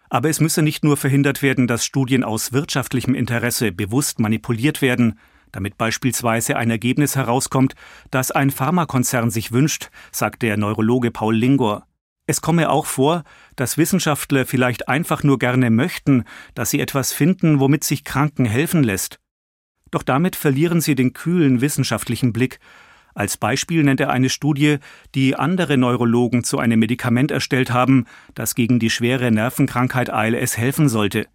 Aber 0.09 0.29
es 0.29 0.39
müsse 0.39 0.61
nicht 0.61 0.83
nur 0.83 0.97
verhindert 0.97 1.41
werden, 1.41 1.67
dass 1.67 1.83
Studien 1.83 2.23
aus 2.23 2.53
wirtschaftlichem 2.53 3.15
Interesse 3.15 3.71
bewusst 3.71 4.19
manipuliert 4.19 4.81
werden, 4.81 5.19
damit 5.55 5.77
beispielsweise 5.77 6.57
ein 6.57 6.69
Ergebnis 6.69 7.15
herauskommt, 7.15 7.75
das 8.11 8.31
ein 8.31 8.51
Pharmakonzern 8.51 9.31
sich 9.31 9.53
wünscht, 9.53 9.89
sagt 10.11 10.41
der 10.41 10.57
Neurologe 10.57 11.11
Paul 11.11 11.35
Lingor. 11.35 11.87
Es 12.27 12.41
komme 12.41 12.69
auch 12.69 12.85
vor, 12.85 13.23
dass 13.55 13.77
Wissenschaftler 13.77 14.45
vielleicht 14.45 14.89
einfach 14.89 15.23
nur 15.23 15.39
gerne 15.39 15.69
möchten, 15.69 16.25
dass 16.55 16.71
sie 16.71 16.81
etwas 16.81 17.13
finden, 17.13 17.59
womit 17.59 17.83
sich 17.83 18.03
Kranken 18.03 18.45
helfen 18.45 18.83
lässt. 18.83 19.19
Doch 19.91 20.03
damit 20.03 20.35
verlieren 20.35 20.81
sie 20.81 20.95
den 20.95 21.13
kühlen 21.13 21.61
wissenschaftlichen 21.61 22.33
Blick. 22.33 22.59
Als 23.13 23.37
Beispiel 23.37 23.83
nennt 23.83 24.01
er 24.01 24.09
eine 24.09 24.29
Studie, 24.29 24.79
die 25.13 25.37
andere 25.37 25.77
Neurologen 25.77 26.43
zu 26.43 26.59
einem 26.59 26.79
Medikament 26.79 27.31
erstellt 27.31 27.71
haben, 27.71 28.05
das 28.33 28.55
gegen 28.55 28.79
die 28.79 28.89
schwere 28.89 29.31
Nervenkrankheit 29.31 30.09
ALS 30.09 30.57
helfen 30.57 30.89
sollte. 30.89 31.27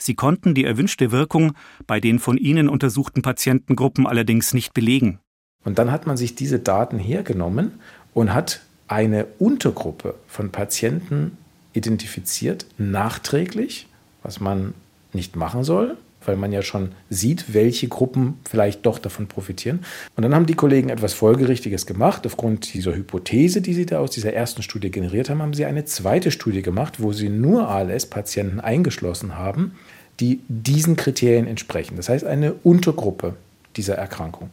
Sie 0.00 0.14
konnten 0.14 0.54
die 0.54 0.64
erwünschte 0.64 1.12
Wirkung 1.12 1.52
bei 1.86 2.00
den 2.00 2.18
von 2.18 2.38
ihnen 2.38 2.68
untersuchten 2.68 3.22
Patientengruppen 3.22 4.06
allerdings 4.06 4.54
nicht 4.54 4.74
belegen. 4.74 5.20
Und 5.64 5.78
dann 5.78 5.92
hat 5.92 6.06
man 6.06 6.16
sich 6.16 6.34
diese 6.34 6.58
Daten 6.58 6.98
hergenommen 6.98 7.72
und 8.14 8.32
hat 8.32 8.60
eine 8.88 9.26
Untergruppe 9.38 10.14
von 10.26 10.50
Patienten 10.50 11.36
identifiziert, 11.72 12.66
nachträglich, 12.78 13.86
was 14.22 14.40
man 14.40 14.74
nicht 15.12 15.36
machen 15.36 15.64
soll, 15.64 15.96
weil 16.24 16.36
man 16.36 16.52
ja 16.52 16.62
schon 16.62 16.92
sieht, 17.08 17.54
welche 17.54 17.88
Gruppen 17.88 18.38
vielleicht 18.48 18.84
doch 18.84 18.98
davon 18.98 19.26
profitieren. 19.26 19.80
Und 20.16 20.22
dann 20.22 20.34
haben 20.34 20.46
die 20.46 20.54
Kollegen 20.54 20.88
etwas 20.88 21.14
Folgerichtiges 21.14 21.86
gemacht. 21.86 22.26
Aufgrund 22.26 22.74
dieser 22.74 22.94
Hypothese, 22.94 23.62
die 23.62 23.74
sie 23.74 23.86
da 23.86 24.00
aus 24.00 24.10
dieser 24.10 24.32
ersten 24.32 24.62
Studie 24.62 24.90
generiert 24.90 25.30
haben, 25.30 25.40
haben 25.40 25.54
sie 25.54 25.64
eine 25.64 25.84
zweite 25.84 26.30
Studie 26.30 26.62
gemacht, 26.62 27.00
wo 27.00 27.12
sie 27.12 27.28
nur 27.28 27.68
ALS-Patienten 27.68 28.60
eingeschlossen 28.60 29.36
haben, 29.36 29.72
die 30.20 30.40
diesen 30.48 30.96
Kriterien 30.96 31.46
entsprechen. 31.46 31.96
Das 31.96 32.08
heißt, 32.08 32.24
eine 32.24 32.52
Untergruppe 32.52 33.34
dieser 33.76 33.94
Erkrankung. 33.94 34.50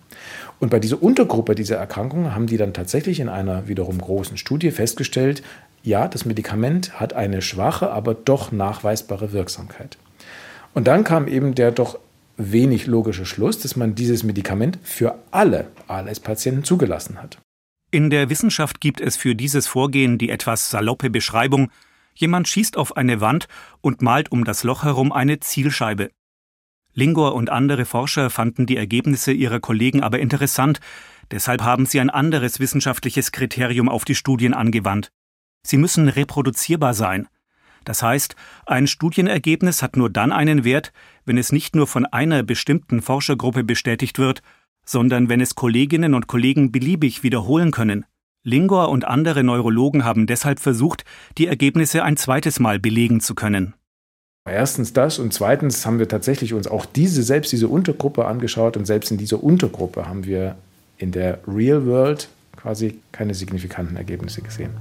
Und 0.60 0.70
bei 0.70 0.80
dieser 0.80 1.02
Untergruppe 1.02 1.56
dieser 1.56 1.78
Erkrankung 1.78 2.34
haben 2.34 2.48
die 2.48 2.58
dann 2.58 2.74
tatsächlich 2.74 3.20
in 3.20 3.30
einer 3.30 3.68
wiederum 3.68 4.00
großen 4.00 4.38
Studie 4.38 4.72
festgestellt, 4.72 5.44
ja, 5.84 6.08
das 6.08 6.26
Medikament 6.26 7.00
hat 7.00 7.14
eine 7.14 7.42
schwache, 7.42 7.92
aber 7.92 8.14
doch 8.14 8.52
nachweisbare 8.52 9.32
Wirksamkeit. 9.32 9.98
Und 10.74 10.88
dann 10.88 11.04
kam 11.04 11.28
eben 11.28 11.56
der 11.56 11.72
doch 11.72 11.98
wenig 12.38 12.88
logische 12.88 13.26
Schluss, 13.26 13.60
dass 13.60 13.76
man 13.76 13.96
dieses 13.96 14.24
Medikament 14.24 14.78
für 14.84 15.16
alle 15.32 15.68
ALS-Patienten 15.88 16.64
zugelassen 16.64 17.22
hat. 17.22 17.40
In 17.90 18.10
der 18.10 18.30
Wissenschaft 18.30 18.82
gibt 18.82 19.00
es 19.00 19.16
für 19.16 19.34
dieses 19.34 19.66
Vorgehen 19.66 20.18
die 20.18 20.30
etwas 20.30 20.70
saloppe 20.70 21.10
Beschreibung, 21.10 21.72
jemand 22.18 22.48
schießt 22.48 22.78
auf 22.78 22.98
eine 22.98 23.22
Wand 23.22 23.48
und 23.82 24.02
malt 24.02 24.32
um 24.32 24.44
das 24.44 24.64
Loch 24.64 24.84
herum 24.84 25.12
eine 25.12 25.40
Zielscheibe. 25.40 26.10
Lingor 26.94 27.36
und 27.36 27.52
andere 27.52 27.86
Forscher 27.86 28.30
fanden 28.30 28.66
die 28.66 28.76
Ergebnisse 28.76 29.32
ihrer 29.32 29.60
Kollegen 29.60 30.02
aber 30.02 30.20
interessant, 30.20 30.80
deshalb 31.30 31.62
haben 31.62 31.86
sie 31.86 32.00
ein 32.00 32.10
anderes 32.10 32.60
wissenschaftliches 32.60 33.32
Kriterium 33.32 33.88
auf 33.88 34.04
die 34.04 34.16
Studien 34.16 34.56
angewandt. 34.56 35.12
Sie 35.62 35.78
müssen 35.78 36.10
reproduzierbar 36.10 36.96
sein. 36.96 37.28
Das 37.86 38.02
heißt, 38.02 38.36
ein 38.66 38.88
Studienergebnis 38.88 39.82
hat 39.82 39.96
nur 39.96 40.10
dann 40.10 40.32
einen 40.32 40.64
Wert, 40.64 40.92
wenn 41.26 41.38
es 41.38 41.52
nicht 41.52 41.76
nur 41.76 41.88
von 41.88 42.06
einer 42.06 42.44
bestimmten 42.44 43.02
Forschergruppe 43.02 43.64
bestätigt 43.64 44.18
wird, 44.18 44.42
sondern 44.84 45.30
wenn 45.30 45.40
es 45.40 45.56
Kolleginnen 45.56 46.14
und 46.14 46.28
Kollegen 46.28 46.72
beliebig 46.72 47.22
wiederholen 47.22 47.72
können. 47.72 48.06
Lingor 48.48 48.88
und 48.90 49.06
andere 49.06 49.44
Neurologen 49.44 50.06
haben 50.06 50.26
deshalb 50.26 50.60
versucht, 50.60 51.04
die 51.38 51.48
Ergebnisse 51.48 52.04
ein 52.04 52.16
zweites 52.16 52.62
Mal 52.62 52.80
belegen 52.80 53.20
zu 53.20 53.36
können. 53.36 53.74
Erstens 54.50 54.94
das 54.94 55.20
und 55.20 55.34
zweitens 55.34 55.86
haben 55.86 56.00
wir 56.00 56.08
tatsächlich 56.08 56.54
uns 56.54 56.66
auch 56.68 56.86
diese, 56.86 57.24
selbst 57.24 57.52
diese 57.52 57.68
Untergruppe 57.68 58.26
angeschaut 58.26 58.78
und 58.78 58.86
selbst 58.86 59.12
in 59.12 59.18
dieser 59.18 59.44
Untergruppe 59.44 60.08
haben 60.08 60.26
wir 60.26 60.56
in 60.98 61.12
der 61.12 61.40
Real 61.46 61.86
World 61.86 62.30
quasi 62.56 62.98
keine 63.12 63.34
signifikanten 63.34 63.98
Ergebnisse 63.98 64.42
gesehen. 64.42 64.72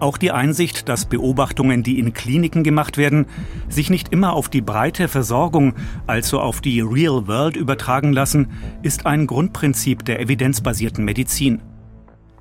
Auch 0.00 0.18
die 0.18 0.32
Einsicht, 0.32 0.88
dass 0.88 1.06
Beobachtungen, 1.06 1.82
die 1.82 1.98
in 1.98 2.12
Kliniken 2.12 2.64
gemacht 2.64 2.98
werden, 2.98 3.26
sich 3.68 3.90
nicht 3.90 4.12
immer 4.12 4.32
auf 4.32 4.48
die 4.48 4.60
breite 4.60 5.08
Versorgung, 5.08 5.74
also 6.06 6.40
auf 6.40 6.60
die 6.60 6.80
Real 6.80 7.26
World 7.26 7.56
übertragen 7.56 8.12
lassen, 8.12 8.48
ist 8.82 9.06
ein 9.06 9.26
Grundprinzip 9.26 10.04
der 10.04 10.20
evidenzbasierten 10.20 11.04
Medizin. 11.04 11.62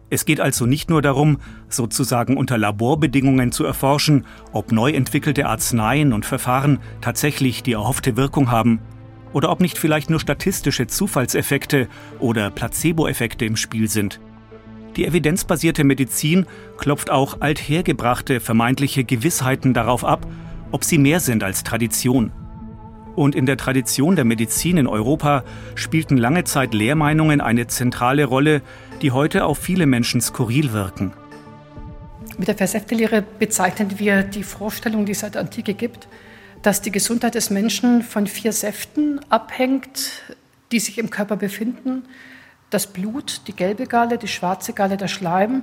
Es 0.10 0.26
geht 0.26 0.40
also 0.40 0.66
nicht 0.66 0.90
nur 0.90 1.02
darum, 1.02 1.38
sozusagen 1.70 2.38
unter 2.38 2.58
Laborbedingungen 2.58 3.52
zu 3.52 3.66
erforschen, 3.66 4.26
ob 4.52 4.72
neu 4.72 4.92
entwickelte 4.92 5.48
Arzneien 5.48 6.14
und 6.14 6.26
Verfahren 6.26 6.80
tatsächlich 7.02 7.64
die 7.64 7.74
erhoffte 7.74 8.16
Wirkung 8.16 8.52
haben 8.52 8.80
oder 9.32 9.50
ob 9.50 9.60
nicht 9.60 9.78
vielleicht 9.78 10.10
nur 10.10 10.20
statistische 10.20 10.86
Zufallseffekte 10.86 11.88
oder 12.20 12.52
Placebo-Effekte 12.52 13.46
im 13.46 13.56
Spiel 13.56 13.90
sind. 13.90 14.20
Die 14.96 15.06
evidenzbasierte 15.06 15.84
Medizin 15.84 16.46
klopft 16.78 17.10
auch 17.10 17.42
althergebrachte 17.42 18.40
vermeintliche 18.40 19.04
Gewissheiten 19.04 19.74
darauf 19.74 20.06
ab, 20.06 20.28
ob 20.72 20.84
sie 20.84 20.98
mehr 20.98 21.20
sind 21.20 21.44
als 21.44 21.64
Tradition. 21.64 22.32
Und 23.16 23.36
in 23.36 23.46
der 23.46 23.58
Tradition 23.58 24.16
der 24.16 24.26
Medizin 24.26 24.78
in 24.78 24.88
Europa 24.88 25.44
spielten 25.76 26.18
lange 26.18 26.46
Zeit 26.46 26.74
Lehrmeinungen 26.74 27.42
eine 27.42 27.68
zentrale 27.68 28.26
Rolle, 28.26 28.62
die 29.02 29.12
heute 29.12 29.46
auf 29.46 29.60
viele 29.60 29.86
Menschen 29.86 30.22
skurril 30.22 30.74
wirken. 30.74 31.14
Mit 32.38 32.48
der 32.48 32.56
Versäftelehre 32.56 33.24
bezeichnen 33.40 34.00
wir 34.00 34.24
die 34.24 34.44
Vorstellung, 34.44 35.06
die 35.06 35.12
es 35.12 35.20
seit 35.20 35.38
Antike 35.38 35.76
gibt, 35.76 36.08
dass 36.64 36.82
die 36.82 36.92
Gesundheit 36.92 37.36
des 37.36 37.50
Menschen 37.50 38.02
von 38.02 38.26
vier 38.26 38.52
Säften 38.52 39.20
abhängt, 39.30 40.24
die 40.72 40.80
sich 40.80 40.98
im 40.98 41.10
Körper 41.12 41.36
befinden. 41.36 42.04
Das 42.74 42.88
Blut, 42.88 43.42
die 43.46 43.56
gelbe 43.56 43.86
Galle, 43.86 44.18
die 44.18 44.28
schwarze 44.28 44.74
Galle, 44.74 44.98
der 44.98 45.08
Schleim. 45.08 45.62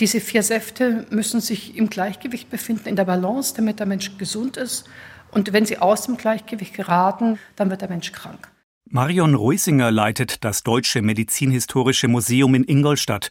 Diese 0.00 0.20
vier 0.20 0.42
Säfte 0.42 1.06
müssen 1.10 1.42
sich 1.42 1.76
im 1.76 1.90
Gleichgewicht 1.90 2.48
befinden, 2.48 2.88
in 2.88 2.96
der 2.96 3.04
Balance, 3.04 3.52
damit 3.54 3.78
der 3.78 3.84
Mensch 3.84 4.16
gesund 4.16 4.56
ist. 4.56 4.88
Und 5.32 5.52
wenn 5.52 5.66
sie 5.66 5.76
aus 5.76 6.06
dem 6.06 6.16
Gleichgewicht 6.16 6.72
geraten, 6.72 7.38
dann 7.56 7.68
wird 7.68 7.82
der 7.82 7.90
Mensch 7.90 8.10
krank. 8.10 8.48
Marion 8.88 9.34
Reusinger 9.34 9.90
leitet 9.90 10.44
das 10.44 10.62
Deutsche 10.62 11.02
Medizinhistorische 11.02 12.08
Museum 12.08 12.54
in 12.54 12.64
Ingolstadt. 12.64 13.30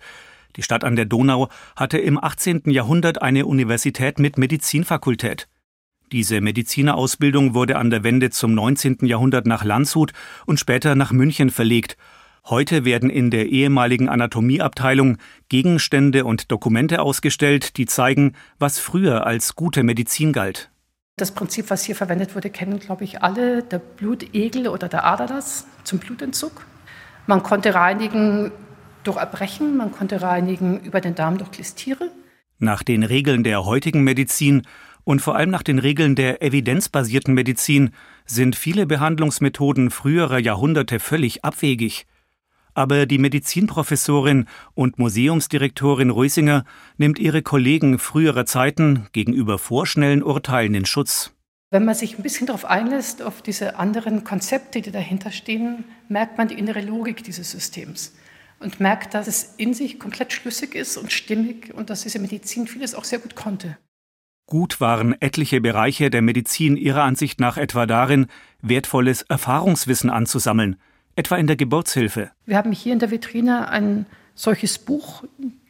Die 0.56 0.62
Stadt 0.62 0.84
an 0.84 0.96
der 0.96 1.06
Donau 1.06 1.50
hatte 1.76 1.98
im 1.98 2.24
18. 2.24 2.70
Jahrhundert 2.70 3.24
eine 3.24 3.48
Universität 3.48 4.20
mit 4.20 4.38
Medizinfakultät. 4.38 5.48
Diese 6.12 6.42
Medizinerausbildung 6.42 7.56
wurde 7.56 7.78
an 7.78 7.90
der 7.90 8.04
Wende 8.04 8.30
zum 8.30 8.54
19. 8.54 9.00
Jahrhundert 9.02 9.48
nach 9.48 9.64
Landshut 9.64 10.14
und 10.46 10.60
später 10.60 10.94
nach 10.94 11.12
München 11.12 11.50
verlegt. 11.50 11.98
Heute 12.48 12.86
werden 12.86 13.10
in 13.10 13.32
der 13.32 13.48
ehemaligen 13.48 14.08
Anatomieabteilung 14.08 15.18
Gegenstände 15.50 16.26
und 16.26 16.52
Dokumente 16.52 17.02
ausgestellt, 17.02 17.78
die 17.78 17.88
zeigen, 17.88 18.34
was 18.60 18.78
früher 18.78 19.26
als 19.26 19.56
gute 19.56 19.82
Medizin 19.82 20.32
galt. 20.32 20.70
Das 21.18 21.34
Prinzip, 21.34 21.72
was 21.72 21.84
hier 21.86 21.96
verwendet 21.96 22.36
wurde, 22.36 22.52
kennen, 22.52 22.78
glaube 22.78 23.04
ich, 23.04 23.24
alle. 23.24 23.64
Der 23.64 23.80
Blutegel 23.80 24.68
oder 24.68 24.88
der 24.88 25.06
Aderlass 25.06 25.66
zum 25.86 25.98
Blutentzug. 25.98 26.68
Man 27.26 27.42
konnte 27.42 27.74
reinigen 27.74 28.52
durch 29.04 29.18
Erbrechen, 29.18 29.76
man 29.76 29.92
konnte 29.92 30.22
reinigen 30.22 30.82
über 30.82 31.02
den 31.02 31.16
Darm 31.16 31.40
durch 31.40 31.50
Klistiere. 31.50 32.12
Nach 32.60 32.84
den 32.84 33.02
Regeln 33.02 33.44
der 33.44 33.66
heutigen 33.66 34.04
Medizin 34.04 34.68
und 35.04 35.20
vor 35.20 35.36
allem 35.36 35.50
nach 35.50 35.64
den 35.64 35.80
Regeln 35.80 36.16
der 36.16 36.44
evidenzbasierten 36.44 37.34
Medizin 37.34 37.90
sind 38.26 38.56
viele 38.56 38.86
Behandlungsmethoden 38.86 39.90
früherer 39.90 40.38
Jahrhunderte 40.38 41.00
völlig 41.00 41.44
abwegig. 41.44 42.06
Aber 42.76 43.06
die 43.06 43.18
Medizinprofessorin 43.18 44.48
und 44.74 45.00
Museumsdirektorin 45.00 46.10
Rösinger 46.10 46.66
nimmt 46.98 47.20
ihre 47.20 47.42
Kollegen 47.42 48.00
früherer 48.00 48.46
Zeiten 48.46 49.08
gegenüber 49.14 49.58
vorschnellen 49.58 50.22
Urteilen 50.22 50.76
in 50.76 50.86
Schutz. 50.86 51.32
Wenn 51.72 51.86
man 51.86 51.96
sich 51.96 52.18
ein 52.20 52.24
bisschen 52.24 52.48
darauf 52.48 52.66
einlässt, 52.66 53.24
auf 53.24 53.42
diese 53.42 53.80
anderen 53.80 54.26
Konzepte, 54.26 54.82
die 54.82 54.92
dahinter 54.92 55.32
stehen, 55.32 55.86
merkt 56.10 56.38
man 56.38 56.50
die 56.50 56.60
innere 56.60 56.82
Logik 56.82 57.24
dieses 57.24 57.50
Systems 57.50 58.14
und 58.60 58.82
merkt, 58.82 59.14
dass 59.14 59.28
es 59.28 59.56
in 59.56 59.74
sich 59.74 59.98
komplett 59.98 60.34
schlüssig 60.34 60.76
ist 60.76 60.98
und 60.98 61.14
stimmig 61.14 61.74
und 61.74 61.90
dass 61.90 62.04
diese 62.04 62.20
Medizin 62.20 62.68
vieles 62.68 62.94
auch 62.94 63.06
sehr 63.06 63.20
gut 63.20 63.36
konnte. 63.36 63.78
Gut 64.48 64.82
waren 64.82 65.20
etliche 65.22 65.62
Bereiche 65.62 66.10
der 66.10 66.22
Medizin 66.22 66.76
ihrer 66.76 67.04
Ansicht 67.04 67.40
nach 67.40 67.56
etwa 67.56 67.86
darin, 67.86 68.28
wertvolles 68.62 69.22
Erfahrungswissen 69.22 70.10
anzusammeln– 70.10 70.76
etwa 71.16 71.36
in 71.38 71.48
der 71.48 71.56
Geburtshilfe. 71.56 72.32
Wir 72.46 72.58
haben 72.58 72.72
hier 72.72 72.94
in 72.94 73.00
der 73.00 73.12
Vitrine 73.12 73.70
ein 73.70 74.06
solches 74.36 74.78
Buch, 74.78 75.24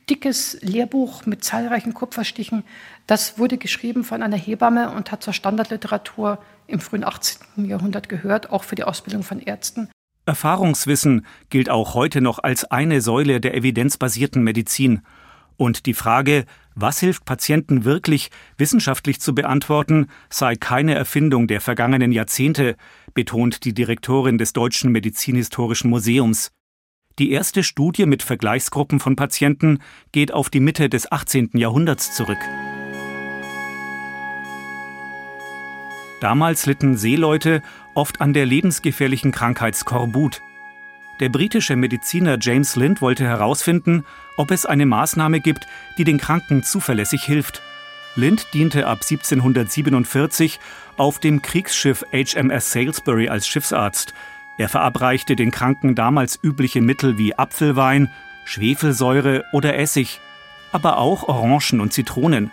dickes 0.10 0.58
Lehrbuch 0.62 1.26
mit 1.26 1.44
zahlreichen 1.44 1.94
Kupferstichen. 1.94 2.64
Das 3.08 3.38
wurde 3.38 3.58
geschrieben 3.58 4.04
von 4.04 4.22
einer 4.22 4.38
Hebamme 4.38 4.92
und 4.92 5.12
hat 5.12 5.24
zur 5.24 5.34
Standardliteratur 5.34 6.40
im 6.68 6.80
frühen 6.80 7.04
18. 7.04 7.66
Jahrhundert 7.66 8.10
gehört, 8.10 8.50
auch 8.52 8.64
für 8.64 8.76
die 8.76 8.84
Ausbildung 8.84 9.24
von 9.24 9.40
Ärzten. 9.40 9.90
Erfahrungswissen 10.26 11.26
gilt 11.50 11.70
auch 11.70 11.94
heute 11.94 12.22
noch 12.22 12.40
als 12.40 12.66
eine 12.66 13.02
Säule 13.02 13.40
der 13.40 13.54
evidenzbasierten 13.54 14.44
Medizin. 14.44 15.02
Und 15.58 15.86
die 15.86 15.94
Frage, 15.94 16.46
was 16.76 17.00
hilft 17.00 17.26
Patienten 17.26 17.86
wirklich, 17.86 18.30
wissenschaftlich 18.58 19.22
zu 19.22 19.34
beantworten, 19.34 20.08
sei 20.30 20.56
keine 20.56 20.94
Erfindung 20.94 21.48
der 21.48 21.62
vergangenen 21.62 22.12
Jahrzehnte, 22.12 22.76
betont 23.14 23.64
die 23.64 23.74
Direktorin 23.74 24.38
des 24.38 24.54
Deutschen 24.54 24.92
Medizinhistorischen 24.92 25.90
Museums. 25.90 26.52
Die 27.18 27.32
erste 27.32 27.64
Studie 27.64 28.06
mit 28.06 28.24
Vergleichsgruppen 28.24 29.00
von 29.00 29.16
Patienten 29.16 29.80
geht 30.12 30.34
auf 30.34 30.50
die 30.50 30.60
Mitte 30.60 30.90
des 30.90 31.10
18. 31.10 31.52
Jahrhunderts 31.54 32.14
zurück. 32.14 32.40
Damals 36.20 36.66
litten 36.66 36.98
Seeleute 36.98 37.62
oft 37.94 38.20
an 38.20 38.34
der 38.34 38.46
lebensgefährlichen 38.46 39.32
Krankheit 39.32 39.76
Skorbut. 39.76 40.42
Der 41.22 41.30
britische 41.30 41.78
Mediziner 41.78 42.38
James 42.42 42.76
Lind 42.76 43.02
wollte 43.02 43.24
herausfinden, 43.24 44.04
ob 44.38 44.52
es 44.52 44.66
eine 44.66 44.86
Maßnahme 44.86 45.40
gibt, 45.40 45.68
die 45.98 46.04
den 46.04 46.18
Kranken 46.18 46.64
zuverlässig 46.64 47.24
hilft. 47.24 47.62
Lind 48.16 48.54
diente 48.54 48.88
ab 48.88 49.00
1747 49.02 50.60
auf 50.98 51.20
dem 51.20 51.42
Kriegsschiff 51.42 52.06
HMS 52.12 52.72
Salisbury 52.72 53.30
als 53.30 53.48
Schiffsarzt. 53.48 54.14
Er 54.58 54.70
verabreichte 54.70 55.36
den 55.36 55.52
Kranken 55.52 55.96
damals 55.96 56.40
übliche 56.42 56.82
Mittel 56.82 57.18
wie 57.18 57.38
Apfelwein, 57.38 58.10
Schwefelsäure 58.46 59.44
oder 59.52 59.78
Essig, 59.78 60.22
aber 60.72 60.98
auch 60.98 61.24
Orangen 61.24 61.82
und 61.82 61.92
Zitronen. 61.92 62.52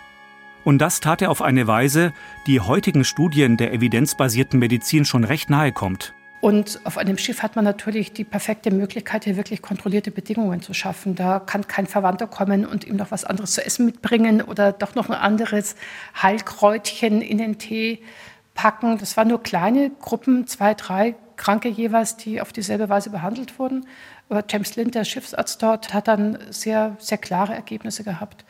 Und 0.63 0.79
das 0.79 0.99
tat 0.99 1.21
er 1.21 1.31
auf 1.31 1.41
eine 1.41 1.67
Weise, 1.67 2.13
die 2.47 2.59
heutigen 2.59 3.03
Studien 3.03 3.57
der 3.57 3.73
evidenzbasierten 3.73 4.59
Medizin 4.59 5.05
schon 5.05 5.23
recht 5.23 5.49
nahe 5.49 5.71
kommt. 5.71 6.13
Und 6.43 6.81
auf 6.83 6.97
einem 6.97 7.17
Schiff 7.17 7.41
hat 7.41 7.55
man 7.55 7.63
natürlich 7.63 8.11
die 8.11 8.25
perfekte 8.25 8.69
Möglichkeit, 8.69 9.23
hier 9.23 9.37
wirklich 9.37 9.61
kontrollierte 9.61 10.11
Bedingungen 10.11 10.61
zu 10.61 10.73
schaffen. 10.73 11.15
Da 11.15 11.39
kann 11.39 11.69
kein 11.69 11.87
Verwandter 11.87 12.27
kommen 12.27 12.65
und 12.65 12.83
ihm 12.83 12.97
noch 12.97 13.11
was 13.11 13.23
anderes 13.23 13.53
zu 13.53 13.65
essen 13.65 13.85
mitbringen 13.85 14.41
oder 14.41 14.73
doch 14.73 14.93
noch 14.93 15.07
ein 15.07 15.15
anderes 15.15 15.77
Heilkräutchen 16.21 17.21
in 17.21 17.37
den 17.37 17.59
Tee 17.59 18.03
packen. 18.55 18.97
Das 18.97 19.15
waren 19.15 19.29
nur 19.29 19.41
kleine 19.41 19.89
Gruppen, 20.01 20.45
zwei, 20.45 20.73
drei 20.73 21.15
Kranke 21.37 21.69
jeweils, 21.69 22.17
die 22.17 22.41
auf 22.41 22.51
dieselbe 22.51 22.89
Weise 22.89 23.09
behandelt 23.09 23.57
wurden. 23.57 23.87
Aber 24.27 24.43
James 24.49 24.75
Lind, 24.75 24.95
der 24.95 25.05
Schiffsarzt 25.05 25.63
dort, 25.63 25.93
hat 25.93 26.09
dann 26.09 26.37
sehr, 26.49 26.97
sehr 26.99 27.19
klare 27.19 27.53
Ergebnisse 27.53 28.03
gehabt. 28.03 28.43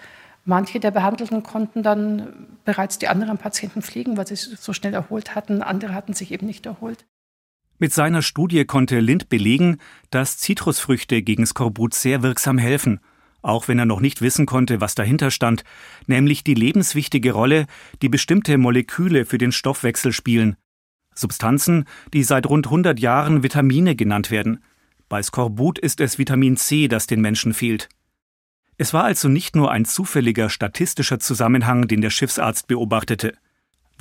Manche 0.46 0.80
der 0.80 0.90
Behandelten 0.90 1.44
konnten 1.44 1.84
dann 1.84 2.58
bereits 2.66 2.98
die 2.98 3.08
anderen 3.08 3.38
Patienten 3.38 3.84
pflegen, 3.84 4.18
weil 4.18 4.26
sie 4.26 4.36
sich 4.36 4.60
so 4.60 4.74
schnell 4.74 4.96
erholt 4.96 5.36
hatten. 5.36 5.62
Andere 5.62 5.94
hatten 5.94 6.14
sich 6.14 6.32
eben 6.32 6.48
nicht 6.48 6.66
erholt. 6.66 7.06
Mit 7.80 7.92
seiner 7.92 8.22
Studie 8.22 8.66
konnte 8.66 9.00
Lind 9.00 9.30
belegen, 9.30 9.78
dass 10.10 10.38
Zitrusfrüchte 10.38 11.22
gegen 11.22 11.46
Skorbut 11.46 11.94
sehr 11.94 12.22
wirksam 12.22 12.58
helfen, 12.58 13.00
auch 13.42 13.68
wenn 13.68 13.80
er 13.80 13.86
noch 13.86 14.00
nicht 14.00 14.22
wissen 14.22 14.46
konnte, 14.46 14.80
was 14.80 14.96
dahinter 14.96 15.32
stand, 15.32 15.64
nämlich 16.08 16.44
die 16.44 16.54
lebenswichtige 16.54 17.34
Rolle, 17.34 17.66
die 18.02 18.10
bestimmte 18.10 18.58
Moleküle 18.58 19.26
für 19.26 19.38
den 19.38 19.52
Stoffwechsel 19.52 20.14
spielen. 20.14 20.56
Substanzen, 21.16 21.86
die 22.14 22.24
seit 22.24 22.48
rund 22.48 22.68
100 22.68 23.00
Jahren 23.00 23.44
Vitamine 23.44 23.96
genannt 23.96 24.32
werden. 24.32 24.64
Bei 25.10 25.22
Skorbut 25.22 25.78
ist 25.78 26.00
es 26.00 26.18
Vitamin 26.18 26.58
C, 26.58 26.88
das 26.88 27.06
den 27.06 27.22
Menschen 27.22 27.54
fehlt. 27.54 27.90
Es 28.78 28.94
war 28.94 29.04
also 29.04 29.30
nicht 29.30 29.56
nur 29.56 29.72
ein 29.72 29.86
zufälliger 29.86 30.50
statistischer 30.50 31.20
Zusammenhang, 31.20 31.88
den 31.88 32.02
der 32.02 32.10
Schiffsarzt 32.10 32.68
beobachtete. 32.68 33.34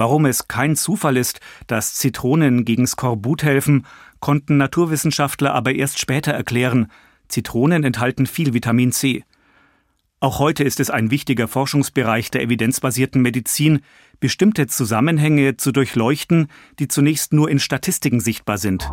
Warum 0.02 0.26
es 0.26 0.48
kein 0.48 0.74
Zufall 0.74 1.16
ist, 1.16 1.38
dass 1.68 1.94
Zitronen 1.94 2.64
gegen 2.64 2.88
Skorbut 2.88 3.44
helfen, 3.44 3.86
konnten 4.18 4.56
Naturwissenschaftler 4.56 5.54
aber 5.54 5.76
erst 5.76 6.00
später 6.00 6.32
erklären. 6.32 6.90
Zitronen 7.28 7.84
enthalten 7.84 8.26
viel 8.26 8.52
Vitamin 8.52 8.90
C. 8.90 9.22
Auch 10.18 10.40
heute 10.40 10.64
ist 10.64 10.80
es 10.80 10.90
ein 10.90 11.12
wichtiger 11.12 11.46
Forschungsbereich 11.46 12.32
der 12.32 12.42
evidenzbasierten 12.42 13.22
Medizin, 13.22 13.82
bestimmte 14.18 14.66
Zusammenhänge 14.66 15.56
zu 15.56 15.70
durchleuchten, 15.70 16.48
die 16.80 16.88
zunächst 16.88 17.32
nur 17.32 17.48
in 17.48 17.60
Statistiken 17.60 18.18
sichtbar 18.18 18.58
sind. 18.58 18.90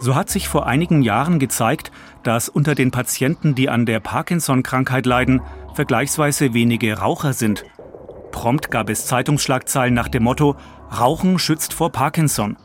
So 0.00 0.16
hat 0.16 0.30
sich 0.30 0.48
vor 0.48 0.66
einigen 0.66 1.02
Jahren 1.02 1.38
gezeigt, 1.38 1.92
dass 2.22 2.48
unter 2.48 2.74
den 2.74 2.90
Patienten, 2.90 3.54
die 3.54 3.68
an 3.68 3.86
der 3.86 4.00
Parkinson-Krankheit 4.00 5.06
leiden, 5.06 5.42
vergleichsweise 5.74 6.54
wenige 6.54 6.98
Raucher 6.98 7.32
sind. 7.32 7.64
Prompt 8.30 8.70
gab 8.70 8.88
es 8.90 9.06
Zeitungsschlagzeilen 9.06 9.94
nach 9.94 10.08
dem 10.08 10.24
Motto 10.24 10.56
Rauchen 10.98 11.38
schützt 11.38 11.72
vor 11.72 11.90
Parkinson. 11.90 12.56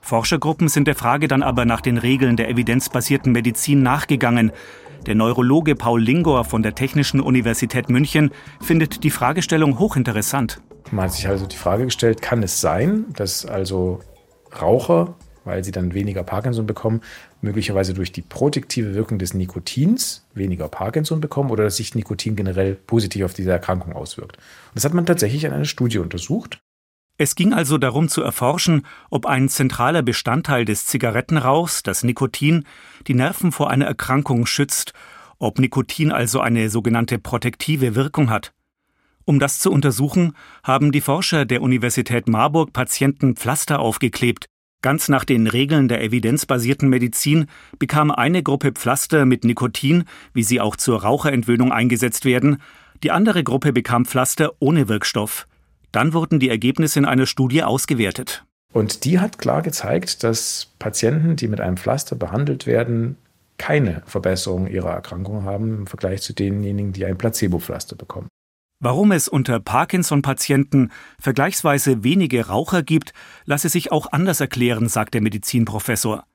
Forschergruppen 0.00 0.68
sind 0.68 0.86
der 0.86 0.94
Frage 0.94 1.28
dann 1.28 1.42
aber 1.42 1.64
nach 1.64 1.80
den 1.80 1.96
Regeln 1.96 2.36
der 2.36 2.50
evidenzbasierten 2.50 3.32
Medizin 3.32 3.82
nachgegangen. 3.82 4.52
Der 5.06 5.14
Neurologe 5.14 5.74
Paul 5.74 6.02
Lingor 6.02 6.44
von 6.44 6.62
der 6.62 6.74
Technischen 6.74 7.20
Universität 7.20 7.88
München 7.88 8.30
findet 8.60 9.02
die 9.02 9.10
Fragestellung 9.10 9.78
hochinteressant. 9.78 10.60
Man 10.90 11.06
hat 11.06 11.12
sich 11.12 11.26
also 11.26 11.46
die 11.46 11.56
Frage 11.56 11.84
gestellt, 11.84 12.20
kann 12.20 12.42
es 12.42 12.60
sein, 12.60 13.06
dass 13.14 13.46
also 13.46 14.00
Raucher, 14.60 15.14
weil 15.44 15.64
sie 15.64 15.72
dann 15.72 15.94
weniger 15.94 16.22
Parkinson 16.22 16.66
bekommen, 16.66 17.00
möglicherweise 17.44 17.94
durch 17.94 18.10
die 18.10 18.22
protektive 18.22 18.94
Wirkung 18.94 19.18
des 19.18 19.34
Nikotins 19.34 20.26
weniger 20.34 20.68
Parkinson 20.68 21.20
bekommen 21.20 21.50
oder 21.50 21.64
dass 21.64 21.76
sich 21.76 21.94
Nikotin 21.94 22.34
generell 22.34 22.74
positiv 22.74 23.24
auf 23.24 23.34
diese 23.34 23.52
Erkrankung 23.52 23.92
auswirkt. 23.92 24.38
Das 24.74 24.84
hat 24.84 24.94
man 24.94 25.06
tatsächlich 25.06 25.44
in 25.44 25.52
einer 25.52 25.64
Studie 25.64 25.98
untersucht. 25.98 26.58
Es 27.16 27.36
ging 27.36 27.52
also 27.52 27.78
darum 27.78 28.08
zu 28.08 28.22
erforschen, 28.22 28.84
ob 29.08 29.26
ein 29.26 29.48
zentraler 29.48 30.02
Bestandteil 30.02 30.64
des 30.64 30.86
Zigarettenrauchs, 30.86 31.84
das 31.84 32.02
Nikotin, 32.02 32.64
die 33.06 33.14
Nerven 33.14 33.52
vor 33.52 33.70
einer 33.70 33.84
Erkrankung 33.84 34.46
schützt, 34.46 34.94
ob 35.38 35.60
Nikotin 35.60 36.10
also 36.10 36.40
eine 36.40 36.70
sogenannte 36.70 37.18
protektive 37.20 37.94
Wirkung 37.94 38.30
hat. 38.30 38.52
Um 39.24 39.38
das 39.38 39.60
zu 39.60 39.70
untersuchen, 39.70 40.34
haben 40.64 40.90
die 40.90 41.00
Forscher 41.00 41.44
der 41.44 41.62
Universität 41.62 42.28
Marburg 42.28 42.72
Patienten 42.72 43.36
Pflaster 43.36 43.78
aufgeklebt. 43.78 44.46
Ganz 44.84 45.08
nach 45.08 45.24
den 45.24 45.46
Regeln 45.46 45.88
der 45.88 46.02
evidenzbasierten 46.02 46.90
Medizin 46.90 47.46
bekam 47.78 48.10
eine 48.10 48.42
Gruppe 48.42 48.72
Pflaster 48.72 49.24
mit 49.24 49.42
Nikotin, 49.42 50.04
wie 50.34 50.42
sie 50.42 50.60
auch 50.60 50.76
zur 50.76 51.00
Raucherentwöhnung 51.00 51.72
eingesetzt 51.72 52.26
werden, 52.26 52.58
die 53.02 53.10
andere 53.10 53.44
Gruppe 53.44 53.72
bekam 53.72 54.04
Pflaster 54.04 54.52
ohne 54.58 54.86
Wirkstoff. 54.86 55.46
Dann 55.90 56.12
wurden 56.12 56.38
die 56.38 56.50
Ergebnisse 56.50 56.98
in 56.98 57.06
einer 57.06 57.24
Studie 57.24 57.62
ausgewertet. 57.62 58.44
Und 58.74 59.06
die 59.06 59.20
hat 59.20 59.38
klar 59.38 59.62
gezeigt, 59.62 60.22
dass 60.22 60.68
Patienten, 60.78 61.36
die 61.36 61.48
mit 61.48 61.62
einem 61.62 61.78
Pflaster 61.78 62.14
behandelt 62.14 62.66
werden, 62.66 63.16
keine 63.56 64.02
Verbesserung 64.04 64.66
ihrer 64.66 64.90
Erkrankung 64.90 65.44
haben 65.44 65.78
im 65.78 65.86
Vergleich 65.86 66.20
zu 66.20 66.34
denjenigen, 66.34 66.92
die 66.92 67.06
ein 67.06 67.16
Placebo-Pflaster 67.16 67.96
bekommen. 67.96 68.28
Warum 68.84 69.12
es 69.12 69.28
unter 69.28 69.60
Parkinson-Patienten 69.60 70.90
vergleichsweise 71.18 72.04
wenige 72.04 72.48
Raucher 72.48 72.82
gibt, 72.82 73.14
lasse 73.46 73.70
sich 73.70 73.90
auch 73.90 74.12
anders 74.12 74.42
erklären, 74.42 74.90
sagt 74.90 75.14
der 75.14 75.22
Medizinprofessor. 75.22 76.26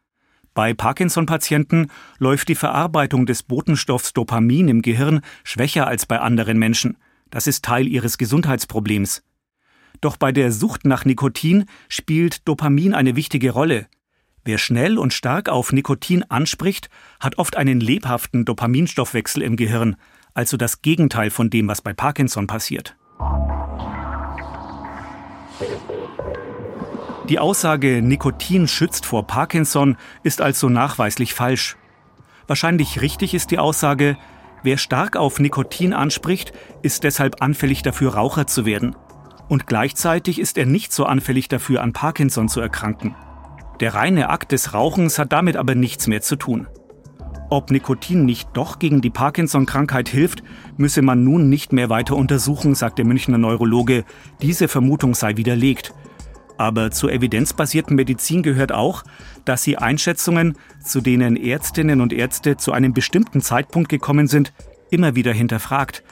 Bei 0.56 0.74
Parkinson-Patienten 0.74 1.92
läuft 2.18 2.50
die 2.50 2.56
Verarbeitung 2.56 3.28
des 3.28 3.44
Botenstoffs 3.44 4.14
Dopamin 4.14 4.68
im 4.68 4.82
Gehirn 4.82 5.22
schwächer 5.44 5.86
als 5.86 6.08
bei 6.08 6.20
anderen 6.22 6.58
Menschen. 6.58 6.98
Das 7.30 7.46
ist 7.46 7.64
Teil 7.66 7.88
ihres 7.88 8.18
Gesundheitsproblems. 8.18 9.22
Doch 10.02 10.18
bei 10.18 10.32
der 10.32 10.52
Sucht 10.52 10.86
nach 10.86 11.06
Nikotin 11.06 11.66
spielt 11.88 12.48
Dopamin 12.48 12.96
eine 12.96 13.16
wichtige 13.16 13.52
Rolle. 13.52 13.86
Wer 14.44 14.58
schnell 14.58 14.98
und 14.98 15.14
stark 15.14 15.50
auf 15.50 15.72
Nikotin 15.72 16.24
anspricht, 16.24 16.90
hat 17.20 17.38
oft 17.38 17.58
einen 17.58 17.80
lebhaften 17.80 18.44
Dopaminstoffwechsel 18.44 19.44
im 19.44 19.56
Gehirn, 19.56 19.98
also 20.34 20.58
das 20.58 20.82
Gegenteil 20.82 21.30
von 21.30 21.50
dem, 21.50 21.68
was 21.68 21.82
bei 21.82 21.94
Parkinson 21.94 22.48
passiert. 22.48 22.96
Die 27.28 27.40
Aussage, 27.40 28.02
Nikotin 28.02 28.68
schützt 28.68 29.06
vor 29.06 29.28
Parkinson, 29.28 29.98
ist 30.24 30.42
also 30.42 30.70
nachweislich 30.70 31.34
falsch. 31.34 31.78
Wahrscheinlich 32.48 33.02
richtig 33.02 33.34
ist 33.34 33.52
die 33.52 33.60
Aussage, 33.60 34.18
wer 34.64 34.78
stark 34.78 35.16
auf 35.16 35.40
Nikotin 35.40 35.94
anspricht, 35.94 36.54
ist 36.82 37.04
deshalb 37.04 37.42
anfällig 37.42 37.84
dafür, 37.84 38.16
Raucher 38.16 38.48
zu 38.48 38.66
werden 38.66 38.96
und 39.50 39.66
gleichzeitig 39.68 40.40
ist 40.40 40.58
er 40.58 40.66
nicht 40.66 40.94
so 40.94 41.06
anfällig 41.06 41.50
dafür, 41.50 41.82
an 41.82 41.92
Parkinson 41.92 42.48
zu 42.48 42.62
erkranken. 42.62 43.16
Der 43.82 43.96
reine 43.96 44.30
Akt 44.30 44.52
des 44.52 44.74
Rauchens 44.74 45.20
hat 45.20 45.34
damit 45.34 45.58
aber 45.58 45.76
nichts 45.76 46.08
mehr 46.08 46.22
zu 46.22 46.36
tun. 46.36 46.68
Ob 47.52 47.72
Nikotin 47.72 48.26
nicht 48.26 48.50
doch 48.54 48.78
gegen 48.78 49.02
die 49.02 49.10
Parkinson-Krankheit 49.10 50.08
hilft, 50.08 50.44
müsse 50.78 51.02
man 51.02 51.24
nun 51.24 51.50
nicht 51.50 51.74
mehr 51.74 51.90
weiter 51.90 52.16
untersuchen, 52.16 52.76
sagt 52.76 53.00
der 53.00 53.06
Münchner 53.06 53.40
Neurologe. 53.40 54.06
Diese 54.42 54.68
Vermutung 54.68 55.16
sei 55.16 55.36
widerlegt. 55.36 55.94
Aber 56.58 56.92
zur 56.92 57.12
evidenzbasierten 57.12 57.96
Medizin 57.96 58.44
gehört 58.44 58.72
auch, 58.72 59.04
dass 59.46 59.64
sie 59.64 59.78
Einschätzungen, 59.78 60.58
zu 60.84 61.02
denen 61.02 61.38
Ärztinnen 61.38 62.02
und 62.02 62.14
Ärzte 62.14 62.58
zu 62.58 62.72
einem 62.72 62.94
bestimmten 62.94 63.42
Zeitpunkt 63.42 63.90
gekommen 63.90 64.28
sind, 64.28 64.54
immer 64.92 65.16
wieder 65.16 65.34
hinterfragt. 65.34 66.04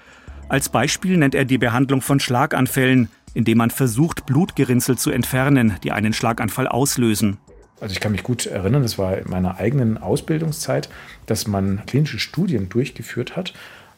Als 0.50 0.70
Beispiel 0.70 1.18
nennt 1.18 1.36
er 1.36 1.46
die 1.46 1.58
Behandlung 1.60 2.02
von 2.02 2.20
Schlaganfällen, 2.20 3.10
indem 3.36 3.60
man 3.60 3.70
versucht, 3.70 4.26
Blutgerinnsel 4.26 4.98
zu 4.98 5.12
entfernen, 5.12 5.76
die 5.84 5.92
einen 5.92 6.14
Schlaganfall 6.14 6.68
auslösen. 6.68 7.38
Also 7.80 7.94
ich 7.94 8.00
kann 8.00 8.12
mich 8.12 8.24
gut 8.24 8.46
erinnern, 8.48 8.82
das 8.82 8.98
war 8.98 9.18
in 9.18 9.30
meiner 9.30 9.58
eigenen 9.58 9.98
Ausbildungszeit, 9.98 10.90
dass 11.28 11.48
man 11.48 11.86
klinische 11.86 12.20
Studien 12.20 12.70
durchgeführt 12.70 13.36
hat 13.36 13.54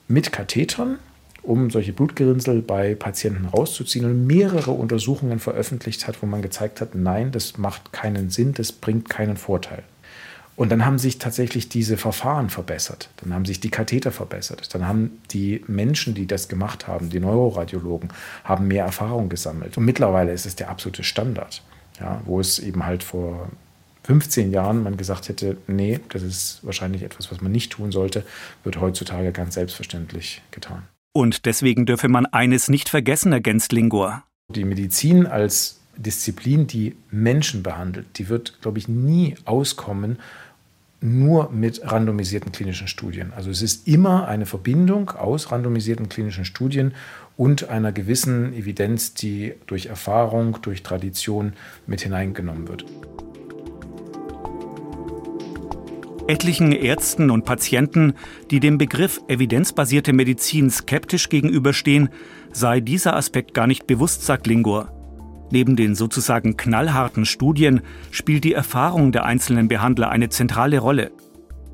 mit 0.07 0.33
Kathetern, 0.33 0.99
um 1.43 1.69
solche 1.69 1.93
Blutgerinnsel 1.93 2.61
bei 2.61 2.95
Patienten 2.95 3.45
rauszuziehen 3.45 4.05
und 4.05 4.27
mehrere 4.27 4.71
Untersuchungen 4.71 5.39
veröffentlicht 5.39 6.07
hat, 6.07 6.21
wo 6.21 6.25
man 6.25 6.41
gezeigt 6.41 6.81
hat, 6.81 6.95
nein, 6.95 7.31
das 7.31 7.57
macht 7.57 7.93
keinen 7.93 8.29
Sinn, 8.29 8.53
das 8.53 8.73
bringt 8.73 9.09
keinen 9.09 9.37
Vorteil. 9.37 9.83
Und 10.57 10.73
dann 10.73 10.85
haben 10.85 10.99
sich 10.99 11.19
tatsächlich 11.19 11.69
diese 11.69 11.95
Verfahren 11.95 12.49
verbessert. 12.49 13.09
Dann 13.23 13.33
haben 13.33 13.45
sich 13.45 13.61
die 13.61 13.69
Katheter 13.69 14.11
verbessert. 14.11 14.75
Dann 14.75 14.85
haben 14.85 15.21
die 15.31 15.63
Menschen, 15.67 16.15
die 16.15 16.27
das 16.27 16.49
gemacht 16.49 16.85
haben, 16.85 17.09
die 17.09 17.21
Neuroradiologen, 17.21 18.09
haben 18.43 18.67
mehr 18.67 18.83
Erfahrung 18.83 19.29
gesammelt. 19.29 19.77
Und 19.77 19.85
mittlerweile 19.85 20.33
ist 20.33 20.45
es 20.45 20.57
der 20.57 20.69
absolute 20.69 21.05
Standard, 21.05 21.63
ja, 22.01 22.21
wo 22.25 22.41
es 22.41 22.59
eben 22.59 22.85
halt 22.85 23.03
vor 23.03 23.47
15 24.03 24.51
Jahren 24.51 24.83
man 24.83 24.97
gesagt 24.97 25.29
hätte, 25.29 25.57
nee, 25.67 25.99
das 26.09 26.23
ist 26.23 26.59
wahrscheinlich 26.63 27.03
etwas, 27.03 27.31
was 27.31 27.41
man 27.41 27.51
nicht 27.51 27.71
tun 27.71 27.91
sollte, 27.91 28.23
wird 28.63 28.79
heutzutage 28.79 29.31
ganz 29.31 29.55
selbstverständlich 29.55 30.41
getan. 30.51 30.83
Und 31.13 31.45
deswegen 31.45 31.85
dürfe 31.85 32.07
man 32.07 32.25
eines 32.25 32.69
nicht 32.69 32.89
vergessen, 32.89 33.31
ergänzt 33.31 33.71
Lingor. 33.71 34.23
Die 34.53 34.63
Medizin 34.63 35.25
als 35.25 35.79
Disziplin, 35.95 36.65
die 36.65 36.95
Menschen 37.11 37.61
behandelt, 37.61 38.07
die 38.17 38.29
wird, 38.29 38.61
glaube 38.61 38.79
ich, 38.79 38.87
nie 38.87 39.35
auskommen 39.45 40.17
nur 41.01 41.49
mit 41.51 41.81
randomisierten 41.83 42.51
klinischen 42.51 42.87
Studien. 42.87 43.31
Also 43.33 43.49
es 43.49 43.61
ist 43.61 43.87
immer 43.87 44.27
eine 44.27 44.45
Verbindung 44.45 45.11
aus 45.11 45.51
randomisierten 45.51 46.09
klinischen 46.09 46.45
Studien 46.45 46.93
und 47.37 47.69
einer 47.69 47.91
gewissen 47.91 48.53
Evidenz, 48.53 49.13
die 49.13 49.53
durch 49.67 49.85
Erfahrung, 49.85 50.57
durch 50.61 50.83
Tradition 50.83 51.53
mit 51.87 52.01
hineingenommen 52.01 52.67
wird. 52.67 52.85
Etlichen 56.29 56.73
Ärzten 56.73 57.31
und 57.31 57.43
Patienten, 57.43 58.13
die 58.51 58.59
dem 58.59 58.77
Begriff 58.77 59.19
evidenzbasierte 59.27 60.13
Medizin 60.13 60.69
skeptisch 60.69 61.29
gegenüberstehen, 61.29 62.09
sei 62.53 62.81
dieser 62.81 63.15
Aspekt 63.15 63.55
gar 63.55 63.65
nicht 63.65 63.87
bewusst, 63.87 64.23
sagt 64.27 64.45
Lingor. 64.45 64.93
Neben 65.49 65.75
den 65.75 65.95
sozusagen 65.95 66.55
knallharten 66.55 67.25
Studien 67.25 67.81
spielt 68.11 68.43
die 68.43 68.53
Erfahrung 68.53 69.11
der 69.11 69.25
einzelnen 69.25 69.69
Behandler 69.69 70.11
eine 70.11 70.29
zentrale 70.29 70.77
Rolle. 70.77 71.09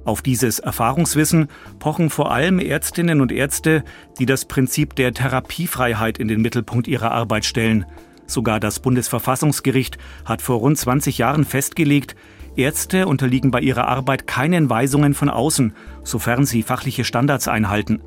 Auf 0.05 0.21
dieses 0.21 0.59
Erfahrungswissen 0.59 1.49
pochen 1.79 2.09
vor 2.09 2.31
allem 2.31 2.59
Ärztinnen 2.59 3.19
und 3.19 3.33
Ärzte, 3.33 3.83
die 4.19 4.25
das 4.25 4.45
Prinzip 4.45 4.95
der 4.95 5.13
Therapiefreiheit 5.13 6.17
in 6.17 6.29
den 6.29 6.41
Mittelpunkt 6.41 6.87
ihrer 6.87 7.11
Arbeit 7.11 7.43
stellen. 7.43 7.85
Sogar 8.27 8.59
das 8.59 8.79
Bundesverfassungsgericht 8.79 9.97
hat 10.25 10.41
vor 10.41 10.59
rund 10.59 10.77
20 10.77 11.17
Jahren 11.17 11.45
festgelegt, 11.45 12.15
Ärzte 12.55 13.07
unterliegen 13.07 13.51
bei 13.51 13.59
ihrer 13.59 13.87
Arbeit 13.87 14.27
keinen 14.27 14.69
Weisungen 14.69 15.13
von 15.13 15.29
außen, 15.29 15.73
sofern 16.03 16.45
sie 16.45 16.63
fachliche 16.63 17.03
Standards 17.03 17.47
einhalten. 17.47 18.01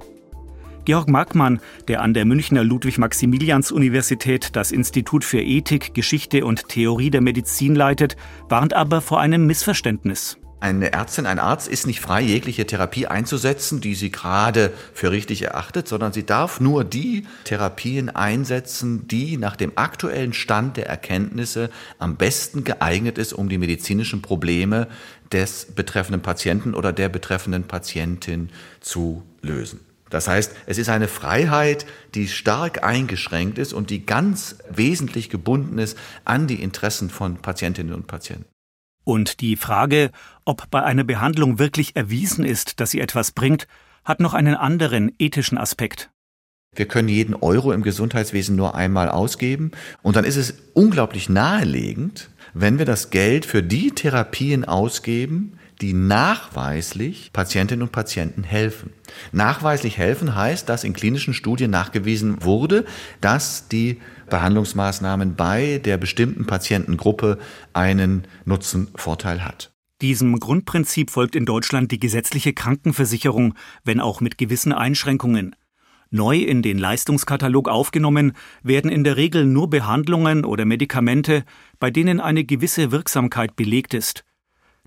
Georg 0.85 1.09
Markmann, 1.09 1.61
der 1.87 2.01
an 2.01 2.15
der 2.15 2.25
Münchner 2.25 2.65
Ludwig-Maximilians-Universität 2.65 4.57
das 4.57 4.73
Institut 4.73 5.23
für 5.23 5.43
Ethik, 5.43 5.93
Geschichte 5.93 6.47
und 6.47 6.69
Theorie 6.69 7.11
der 7.11 7.21
Medizin 7.21 7.75
leitet, 7.75 8.17
warnt 8.49 8.73
aber 8.73 9.03
vor 9.03 9.21
einem 9.21 9.47
Missverständnis. 9.47 10.39
Eine 10.61 10.93
Ärztin, 10.93 11.27
ein 11.27 11.39
Arzt 11.39 11.69
ist 11.69 11.87
nicht 11.87 12.01
frei, 12.01 12.21
jegliche 12.21 12.67
Therapie 12.67 13.07
einzusetzen, 13.07 13.81
die 13.81 13.95
sie 13.95 14.11
gerade 14.11 14.73
für 14.93 15.13
richtig 15.13 15.43
erachtet, 15.43 15.87
sondern 15.87 16.13
sie 16.13 16.27
darf 16.27 16.59
nur 16.59 16.83
die 16.83 17.27
Therapien 17.45 18.11
einsetzen, 18.11 19.07
die 19.07 19.37
nach 19.37 19.55
dem 19.55 19.73
aktuellen 19.77 20.33
Stand 20.33 20.77
der 20.77 20.89
Erkenntnisse 20.89 21.71
am 22.01 22.17
besten 22.17 22.65
geeignet 22.65 23.19
ist, 23.19 23.33
um 23.33 23.49
die 23.49 23.59
medizinischen 23.59 24.21
Probleme 24.21 24.89
des 25.31 25.67
betreffenden 25.77 26.23
Patienten 26.23 26.75
oder 26.75 26.93
der 26.93 27.09
betreffenden 27.09 27.65
Patientin 27.65 28.51
zu 28.81 29.23
lösen. 29.43 29.79
Das 30.11 30.27
heißt, 30.27 30.53
es 30.67 30.79
ist 30.79 30.89
eine 30.89 31.07
Freiheit, 31.07 31.87
die 32.15 32.27
stark 32.27 32.83
eingeschränkt 32.83 33.59
ist 33.59 33.73
und 33.73 33.91
die 33.91 34.07
ganz 34.07 34.57
wesentlich 34.69 35.31
gebunden 35.31 35.79
ist 35.79 35.97
an 36.25 36.49
die 36.49 36.63
Interessen 36.63 37.11
von 37.11 37.37
Patientinnen 37.37 37.95
und 37.95 38.09
Patienten. 38.09 38.47
Und 39.09 39.41
die 39.41 39.57
Frage, 39.57 40.11
ob 40.45 40.71
bei 40.71 40.83
einer 40.83 41.03
Behandlung 41.03 41.59
wirklich 41.59 41.97
erwiesen 41.97 42.45
ist, 42.45 42.79
dass 42.79 42.91
sie 42.91 43.01
etwas 43.01 43.33
bringt, 43.33 43.67
hat 44.05 44.21
noch 44.21 44.35
einen 44.35 44.55
anderen 44.55 45.13
ethischen 45.19 45.57
Aspekt. 45.57 46.11
Wir 46.77 46.85
können 46.85 47.09
jeden 47.09 47.35
Euro 47.35 47.73
im 47.73 47.81
Gesundheitswesen 47.81 48.55
nur 48.55 48.75
einmal 48.75 49.09
ausgeben 49.09 49.71
und 50.03 50.17
dann 50.17 50.27
ist 50.27 50.37
es 50.37 50.53
unglaublich 50.75 51.31
nahelegend, 51.31 52.29
wenn 52.53 52.79
wir 52.79 52.85
das 52.85 53.09
Geld 53.09 53.47
für 53.47 53.63
die 53.63 53.93
Therapien 53.93 54.67
ausgeben, 54.67 55.59
die 55.81 55.95
nachweislich 55.95 57.31
Patientinnen 57.33 57.85
und 57.85 57.93
Patienten 57.93 58.45
helfen. 58.45 58.93
Nachweislich 59.33 59.97
helfen 59.97 60.35
heißt, 60.35 60.69
dass 60.69 60.85
in 60.85 60.93
klinischen 60.93 61.33
Studien 61.33 61.71
nachgewiesen 61.71 62.45
wurde, 62.45 62.85
dass 63.23 63.69
die 63.69 64.03
Behandlungsmaßnahmen 64.31 65.35
bei 65.35 65.81
der 65.85 65.97
bestimmten 65.97 66.47
Patientengruppe 66.47 67.39
einen 67.73 68.27
Nutzenvorteil 68.45 69.45
hat. 69.45 69.73
Diesem 70.01 70.39
Grundprinzip 70.39 71.11
folgt 71.11 71.35
in 71.35 71.45
Deutschland 71.45 71.91
die 71.91 71.99
gesetzliche 71.99 72.53
Krankenversicherung, 72.53 73.55
wenn 73.85 74.01
auch 74.01 74.21
mit 74.21 74.39
gewissen 74.39 74.73
Einschränkungen. 74.73 75.57
Neu 76.11 76.39
in 76.39 76.63
den 76.63 76.79
Leistungskatalog 76.79 77.69
aufgenommen 77.69 78.33
werden 78.63 78.91
in 78.91 79.05
der 79.05 79.17
Regel 79.17 79.45
nur 79.45 79.69
Behandlungen 79.69 80.45
oder 80.45 80.65
Medikamente, 80.65 81.45
bei 81.81 81.91
denen 81.91 82.21
eine 82.21 82.45
gewisse 82.45 82.93
Wirksamkeit 82.93 83.57
belegt 83.57 83.93
ist 83.93 84.25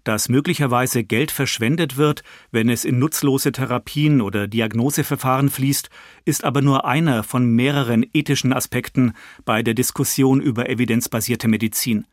dass 0.04 0.30
möglicherweise 0.30 1.04
Geld 1.04 1.32
verschwendet 1.32 1.98
wird, 1.98 2.24
wenn 2.52 2.70
es 2.70 2.86
in 2.86 3.00
nutzlose 3.00 3.52
Therapien 3.52 4.22
oder 4.22 4.48
Diagnoseverfahren 4.48 5.50
fließt, 5.50 5.90
ist 6.26 6.44
aber 6.44 6.62
nur 6.62 6.86
einer 6.86 7.24
von 7.24 7.46
mehreren 7.46 8.06
ethischen 8.14 8.54
Aspekten 8.54 9.14
bei 9.46 9.64
der 9.64 9.74
Diskussion 9.74 10.42
über 10.42 10.70
evidenzbasierte 10.70 11.48
Medizin. 11.48 12.06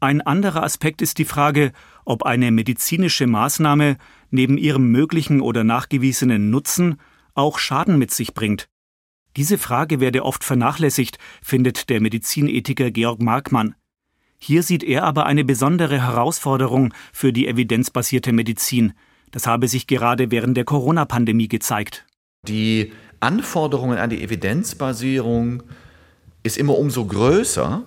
Ein 0.00 0.20
anderer 0.20 0.62
Aspekt 0.62 1.02
ist 1.02 1.18
die 1.18 1.24
Frage, 1.24 1.72
ob 2.04 2.22
eine 2.22 2.52
medizinische 2.52 3.26
Maßnahme 3.26 3.96
neben 4.30 4.56
ihrem 4.56 4.92
möglichen 4.92 5.40
oder 5.40 5.64
nachgewiesenen 5.64 6.50
Nutzen 6.50 7.00
auch 7.34 7.58
Schaden 7.58 7.98
mit 7.98 8.12
sich 8.12 8.32
bringt. 8.32 8.68
Diese 9.36 9.58
Frage 9.58 10.00
werde 10.00 10.24
oft 10.24 10.44
vernachlässigt, 10.44 11.18
findet 11.42 11.90
der 11.90 12.00
Medizinethiker 12.00 12.90
Georg 12.90 13.20
Markmann. 13.20 13.74
Hier 14.38 14.62
sieht 14.62 14.84
er 14.84 15.04
aber 15.04 15.26
eine 15.26 15.44
besondere 15.44 16.00
Herausforderung 16.00 16.94
für 17.12 17.32
die 17.32 17.48
evidenzbasierte 17.48 18.32
Medizin. 18.32 18.92
Das 19.32 19.46
habe 19.46 19.68
sich 19.68 19.86
gerade 19.86 20.30
während 20.30 20.56
der 20.56 20.64
Corona-Pandemie 20.64 21.48
gezeigt. 21.48 22.06
Die 22.46 22.92
Anforderungen 23.20 23.98
an 23.98 24.10
die 24.10 24.22
Evidenzbasierung 24.22 25.64
ist 26.44 26.56
immer 26.56 26.78
umso 26.78 27.04
größer, 27.04 27.82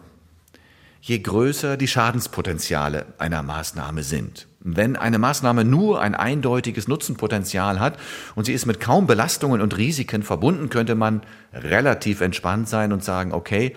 je 1.02 1.20
größer 1.20 1.78
die 1.78 1.88
Schadenspotenziale 1.88 3.06
einer 3.18 3.42
Maßnahme 3.42 4.04
sind. 4.04 4.48
Wenn 4.60 4.96
eine 4.96 5.18
Maßnahme 5.18 5.66
nur 5.66 6.02
ein 6.02 6.14
eindeutiges 6.14 6.88
Nutzenpotenzial 6.88 7.80
hat 7.80 7.98
und 8.36 8.46
sie 8.46 8.54
ist 8.54 8.68
mit 8.68 8.80
kaum 8.80 9.08
Belastungen 9.08 9.62
und 9.62 9.76
Risiken 9.78 10.22
verbunden, 10.22 10.70
könnte 10.70 10.94
man 10.94 11.22
relativ 11.54 12.22
entspannt 12.22 12.70
sein 12.70 12.92
und 12.92 13.04
sagen, 13.04 13.32
okay, 13.32 13.74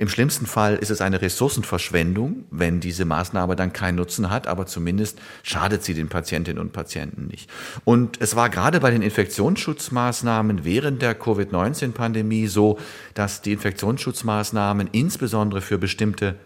im 0.00 0.08
schlimmsten 0.08 0.46
Fall 0.46 0.76
ist 0.76 0.88
es 0.88 1.02
eine 1.02 1.20
Ressourcenverschwendung, 1.20 2.46
wenn 2.50 2.80
diese 2.80 3.04
Maßnahme 3.04 3.54
dann 3.54 3.74
keinen 3.74 3.96
Nutzen 3.96 4.30
hat, 4.30 4.46
aber 4.46 4.64
zumindest 4.64 5.18
schadet 5.42 5.84
sie 5.84 5.92
den 5.92 6.08
Patientinnen 6.08 6.58
und 6.58 6.72
Patienten 6.72 7.26
nicht. 7.26 7.50
Und 7.84 8.18
es 8.18 8.34
war 8.34 8.48
gerade 8.48 8.80
bei 8.80 8.90
den 8.90 9.02
Infektionsschutzmaßnahmen 9.02 10.64
während 10.64 11.02
der 11.02 11.14
Covid-19-Pandemie 11.14 12.46
so, 12.46 12.78
dass 13.12 13.42
die 13.42 13.52
Infektionsschutzmaßnahmen 13.52 14.88
insbesondere 14.92 15.60
für 15.60 15.76
bestimmte 15.76 16.36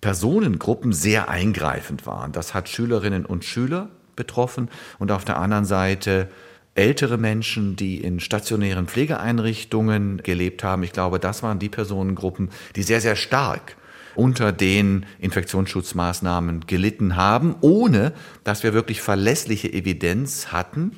Personengruppen 0.00 0.92
sehr 0.92 1.28
eingreifend 1.28 2.06
waren. 2.06 2.30
Das 2.30 2.54
hat 2.54 2.68
Schülerinnen 2.68 3.26
und 3.26 3.44
Schüler 3.44 3.88
betroffen 4.14 4.68
und 5.00 5.10
auf 5.10 5.24
der 5.24 5.36
anderen 5.40 5.64
Seite 5.64 6.28
ältere 6.74 7.18
Menschen, 7.18 7.76
die 7.76 7.96
in 7.96 8.20
stationären 8.20 8.86
Pflegeeinrichtungen 8.86 10.22
gelebt 10.22 10.64
haben. 10.64 10.82
Ich 10.82 10.92
glaube, 10.92 11.18
das 11.18 11.42
waren 11.42 11.58
die 11.58 11.68
Personengruppen, 11.68 12.50
die 12.76 12.82
sehr, 12.82 13.00
sehr 13.00 13.16
stark 13.16 13.76
unter 14.14 14.52
den 14.52 15.06
Infektionsschutzmaßnahmen 15.20 16.66
gelitten 16.66 17.16
haben, 17.16 17.54
ohne 17.60 18.12
dass 18.44 18.62
wir 18.62 18.74
wirklich 18.74 19.00
verlässliche 19.00 19.72
Evidenz 19.72 20.48
hatten, 20.48 20.92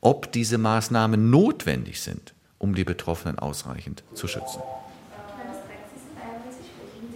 ob 0.00 0.32
diese 0.32 0.58
Maßnahmen 0.58 1.30
notwendig 1.30 2.00
sind, 2.00 2.34
um 2.58 2.74
die 2.74 2.84
Betroffenen 2.84 3.38
ausreichend 3.38 4.02
zu 4.14 4.28
schützen. 4.28 4.60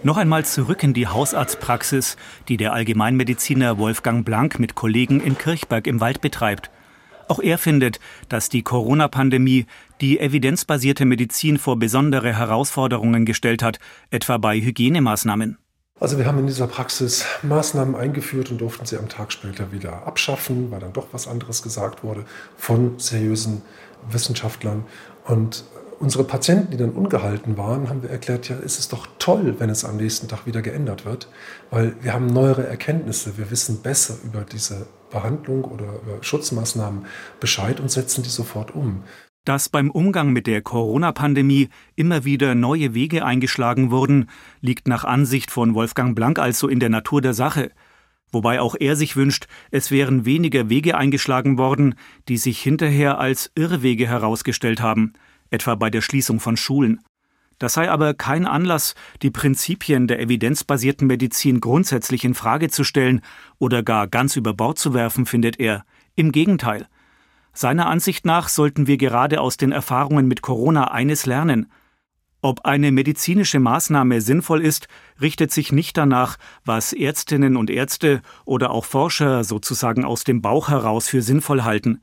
Noch 0.04 0.16
einmal 0.16 0.44
zurück 0.44 0.82
in 0.82 0.94
die 0.94 1.06
Hausarztpraxis, 1.06 2.16
die 2.48 2.56
der 2.56 2.72
Allgemeinmediziner 2.72 3.78
Wolfgang 3.78 4.24
Blank 4.24 4.58
mit 4.58 4.74
Kollegen 4.74 5.20
in 5.20 5.38
Kirchberg 5.38 5.86
im 5.86 6.00
Wald 6.00 6.20
betreibt. 6.20 6.70
Auch 7.28 7.38
er 7.38 7.58
findet, 7.58 8.00
dass 8.28 8.48
die 8.48 8.62
Corona-Pandemie 8.62 9.66
die 10.00 10.18
evidenzbasierte 10.18 11.04
Medizin 11.04 11.58
vor 11.58 11.78
besondere 11.78 12.36
Herausforderungen 12.36 13.24
gestellt 13.24 13.62
hat, 13.62 13.78
etwa 14.10 14.38
bei 14.38 14.60
Hygienemaßnahmen. 14.60 15.58
Also 16.00 16.18
wir 16.18 16.26
haben 16.26 16.40
in 16.40 16.48
dieser 16.48 16.66
Praxis 16.66 17.24
Maßnahmen 17.42 17.94
eingeführt 17.94 18.50
und 18.50 18.60
durften 18.60 18.86
sie 18.86 18.96
am 18.96 19.08
Tag 19.08 19.30
später 19.30 19.70
wieder 19.70 20.04
abschaffen, 20.04 20.72
weil 20.72 20.80
dann 20.80 20.92
doch 20.92 21.06
was 21.12 21.28
anderes 21.28 21.62
gesagt 21.62 22.02
wurde 22.02 22.24
von 22.56 22.98
seriösen 22.98 23.62
Wissenschaftlern. 24.10 24.84
Und 25.24 25.64
unsere 26.00 26.24
Patienten, 26.24 26.72
die 26.72 26.76
dann 26.76 26.90
ungehalten 26.90 27.56
waren, 27.56 27.88
haben 27.88 28.02
wir 28.02 28.10
erklärt, 28.10 28.48
ja, 28.48 28.56
ist 28.56 28.80
es 28.80 28.88
doch 28.88 29.06
toll, 29.20 29.54
wenn 29.58 29.70
es 29.70 29.84
am 29.84 29.96
nächsten 29.96 30.26
Tag 30.26 30.44
wieder 30.44 30.60
geändert 30.60 31.04
wird, 31.04 31.28
weil 31.70 31.94
wir 32.00 32.12
haben 32.12 32.26
neuere 32.26 32.66
Erkenntnisse, 32.66 33.38
wir 33.38 33.52
wissen 33.52 33.82
besser 33.82 34.16
über 34.24 34.40
diese 34.40 34.88
Behandlung 35.12 35.64
oder 35.64 36.00
Schutzmaßnahmen 36.20 37.06
Bescheid 37.38 37.78
und 37.78 37.90
setzen 37.90 38.22
die 38.22 38.30
sofort 38.30 38.74
um. 38.74 39.04
Dass 39.44 39.68
beim 39.68 39.90
Umgang 39.90 40.32
mit 40.32 40.46
der 40.46 40.62
Corona-Pandemie 40.62 41.68
immer 41.96 42.24
wieder 42.24 42.54
neue 42.54 42.94
Wege 42.94 43.24
eingeschlagen 43.24 43.90
wurden, 43.90 44.30
liegt 44.60 44.86
nach 44.86 45.04
Ansicht 45.04 45.50
von 45.50 45.74
Wolfgang 45.74 46.14
Blank 46.14 46.38
also 46.38 46.68
in 46.68 46.78
der 46.78 46.90
Natur 46.90 47.20
der 47.20 47.34
Sache. 47.34 47.72
Wobei 48.30 48.60
auch 48.60 48.76
er 48.78 48.94
sich 48.94 49.16
wünscht, 49.16 49.46
es 49.70 49.90
wären 49.90 50.24
weniger 50.24 50.70
Wege 50.70 50.96
eingeschlagen 50.96 51.58
worden, 51.58 51.96
die 52.28 52.38
sich 52.38 52.60
hinterher 52.60 53.18
als 53.18 53.50
Irrwege 53.56 54.06
herausgestellt 54.06 54.80
haben, 54.80 55.12
etwa 55.50 55.74
bei 55.74 55.90
der 55.90 56.00
Schließung 56.00 56.38
von 56.38 56.56
Schulen. 56.56 57.00
Das 57.58 57.74
sei 57.74 57.90
aber 57.90 58.14
kein 58.14 58.46
Anlass, 58.46 58.94
die 59.22 59.30
Prinzipien 59.30 60.06
der 60.06 60.20
evidenzbasierten 60.20 61.06
Medizin 61.06 61.60
grundsätzlich 61.60 62.24
in 62.24 62.34
Frage 62.34 62.70
zu 62.70 62.84
stellen 62.84 63.20
oder 63.58 63.82
gar 63.82 64.08
ganz 64.08 64.36
über 64.36 64.54
Bord 64.54 64.78
zu 64.78 64.94
werfen, 64.94 65.26
findet 65.26 65.60
er. 65.60 65.84
Im 66.14 66.32
Gegenteil. 66.32 66.88
Seiner 67.52 67.86
Ansicht 67.86 68.24
nach 68.24 68.48
sollten 68.48 68.86
wir 68.86 68.96
gerade 68.96 69.40
aus 69.40 69.56
den 69.56 69.72
Erfahrungen 69.72 70.26
mit 70.26 70.42
Corona 70.42 70.90
eines 70.90 71.26
lernen. 71.26 71.70
Ob 72.40 72.64
eine 72.64 72.90
medizinische 72.90 73.60
Maßnahme 73.60 74.20
sinnvoll 74.20 74.62
ist, 74.62 74.88
richtet 75.20 75.52
sich 75.52 75.70
nicht 75.70 75.96
danach, 75.96 76.38
was 76.64 76.92
Ärztinnen 76.92 77.56
und 77.56 77.70
Ärzte 77.70 78.20
oder 78.44 78.70
auch 78.70 78.84
Forscher 78.84 79.44
sozusagen 79.44 80.04
aus 80.04 80.24
dem 80.24 80.42
Bauch 80.42 80.68
heraus 80.68 81.08
für 81.08 81.22
sinnvoll 81.22 81.62
halten. 81.62 82.00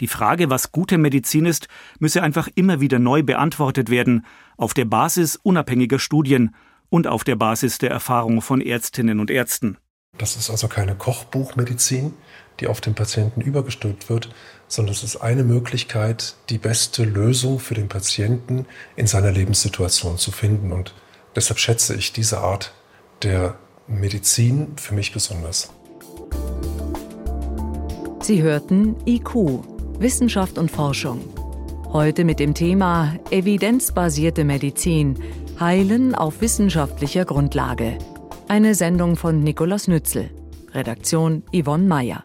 Die 0.00 0.08
Frage, 0.08 0.50
was 0.50 0.72
gute 0.72 0.98
Medizin 0.98 1.46
ist, 1.46 1.68
müsse 1.98 2.22
einfach 2.22 2.48
immer 2.54 2.80
wieder 2.80 2.98
neu 2.98 3.22
beantwortet 3.22 3.90
werden, 3.90 4.26
auf 4.56 4.74
der 4.74 4.84
Basis 4.84 5.36
unabhängiger 5.36 5.98
Studien 5.98 6.54
und 6.88 7.06
auf 7.06 7.24
der 7.24 7.36
Basis 7.36 7.78
der 7.78 7.90
Erfahrung 7.90 8.42
von 8.42 8.60
Ärztinnen 8.60 9.20
und 9.20 9.30
Ärzten. 9.30 9.78
Das 10.18 10.36
ist 10.36 10.50
also 10.50 10.68
keine 10.68 10.94
Kochbuchmedizin, 10.94 12.12
die 12.60 12.66
auf 12.66 12.80
den 12.80 12.94
Patienten 12.94 13.40
übergestülpt 13.40 14.10
wird, 14.10 14.28
sondern 14.68 14.92
es 14.92 15.02
ist 15.02 15.16
eine 15.16 15.42
Möglichkeit, 15.42 16.36
die 16.50 16.58
beste 16.58 17.04
Lösung 17.04 17.58
für 17.58 17.74
den 17.74 17.88
Patienten 17.88 18.66
in 18.94 19.06
seiner 19.06 19.32
Lebenssituation 19.32 20.18
zu 20.18 20.32
finden. 20.32 20.72
Und 20.72 20.94
deshalb 21.34 21.58
schätze 21.58 21.94
ich 21.94 22.12
diese 22.12 22.40
Art 22.40 22.74
der 23.22 23.58
Medizin 23.86 24.76
für 24.76 24.94
mich 24.94 25.12
besonders. 25.12 25.72
Sie 28.20 28.42
hörten 28.42 28.96
IQ 29.06 29.64
Wissenschaft 30.02 30.58
und 30.58 30.68
Forschung. 30.68 31.20
Heute 31.92 32.24
mit 32.24 32.40
dem 32.40 32.54
Thema 32.54 33.14
Evidenzbasierte 33.30 34.42
Medizin. 34.42 35.16
Heilen 35.60 36.16
auf 36.16 36.40
wissenschaftlicher 36.40 37.24
Grundlage. 37.24 37.98
Eine 38.48 38.74
Sendung 38.74 39.14
von 39.14 39.44
Nikolaus 39.44 39.86
Nützel. 39.86 40.30
Redaktion 40.74 41.44
Yvonne 41.54 41.86
Mayer. 41.86 42.24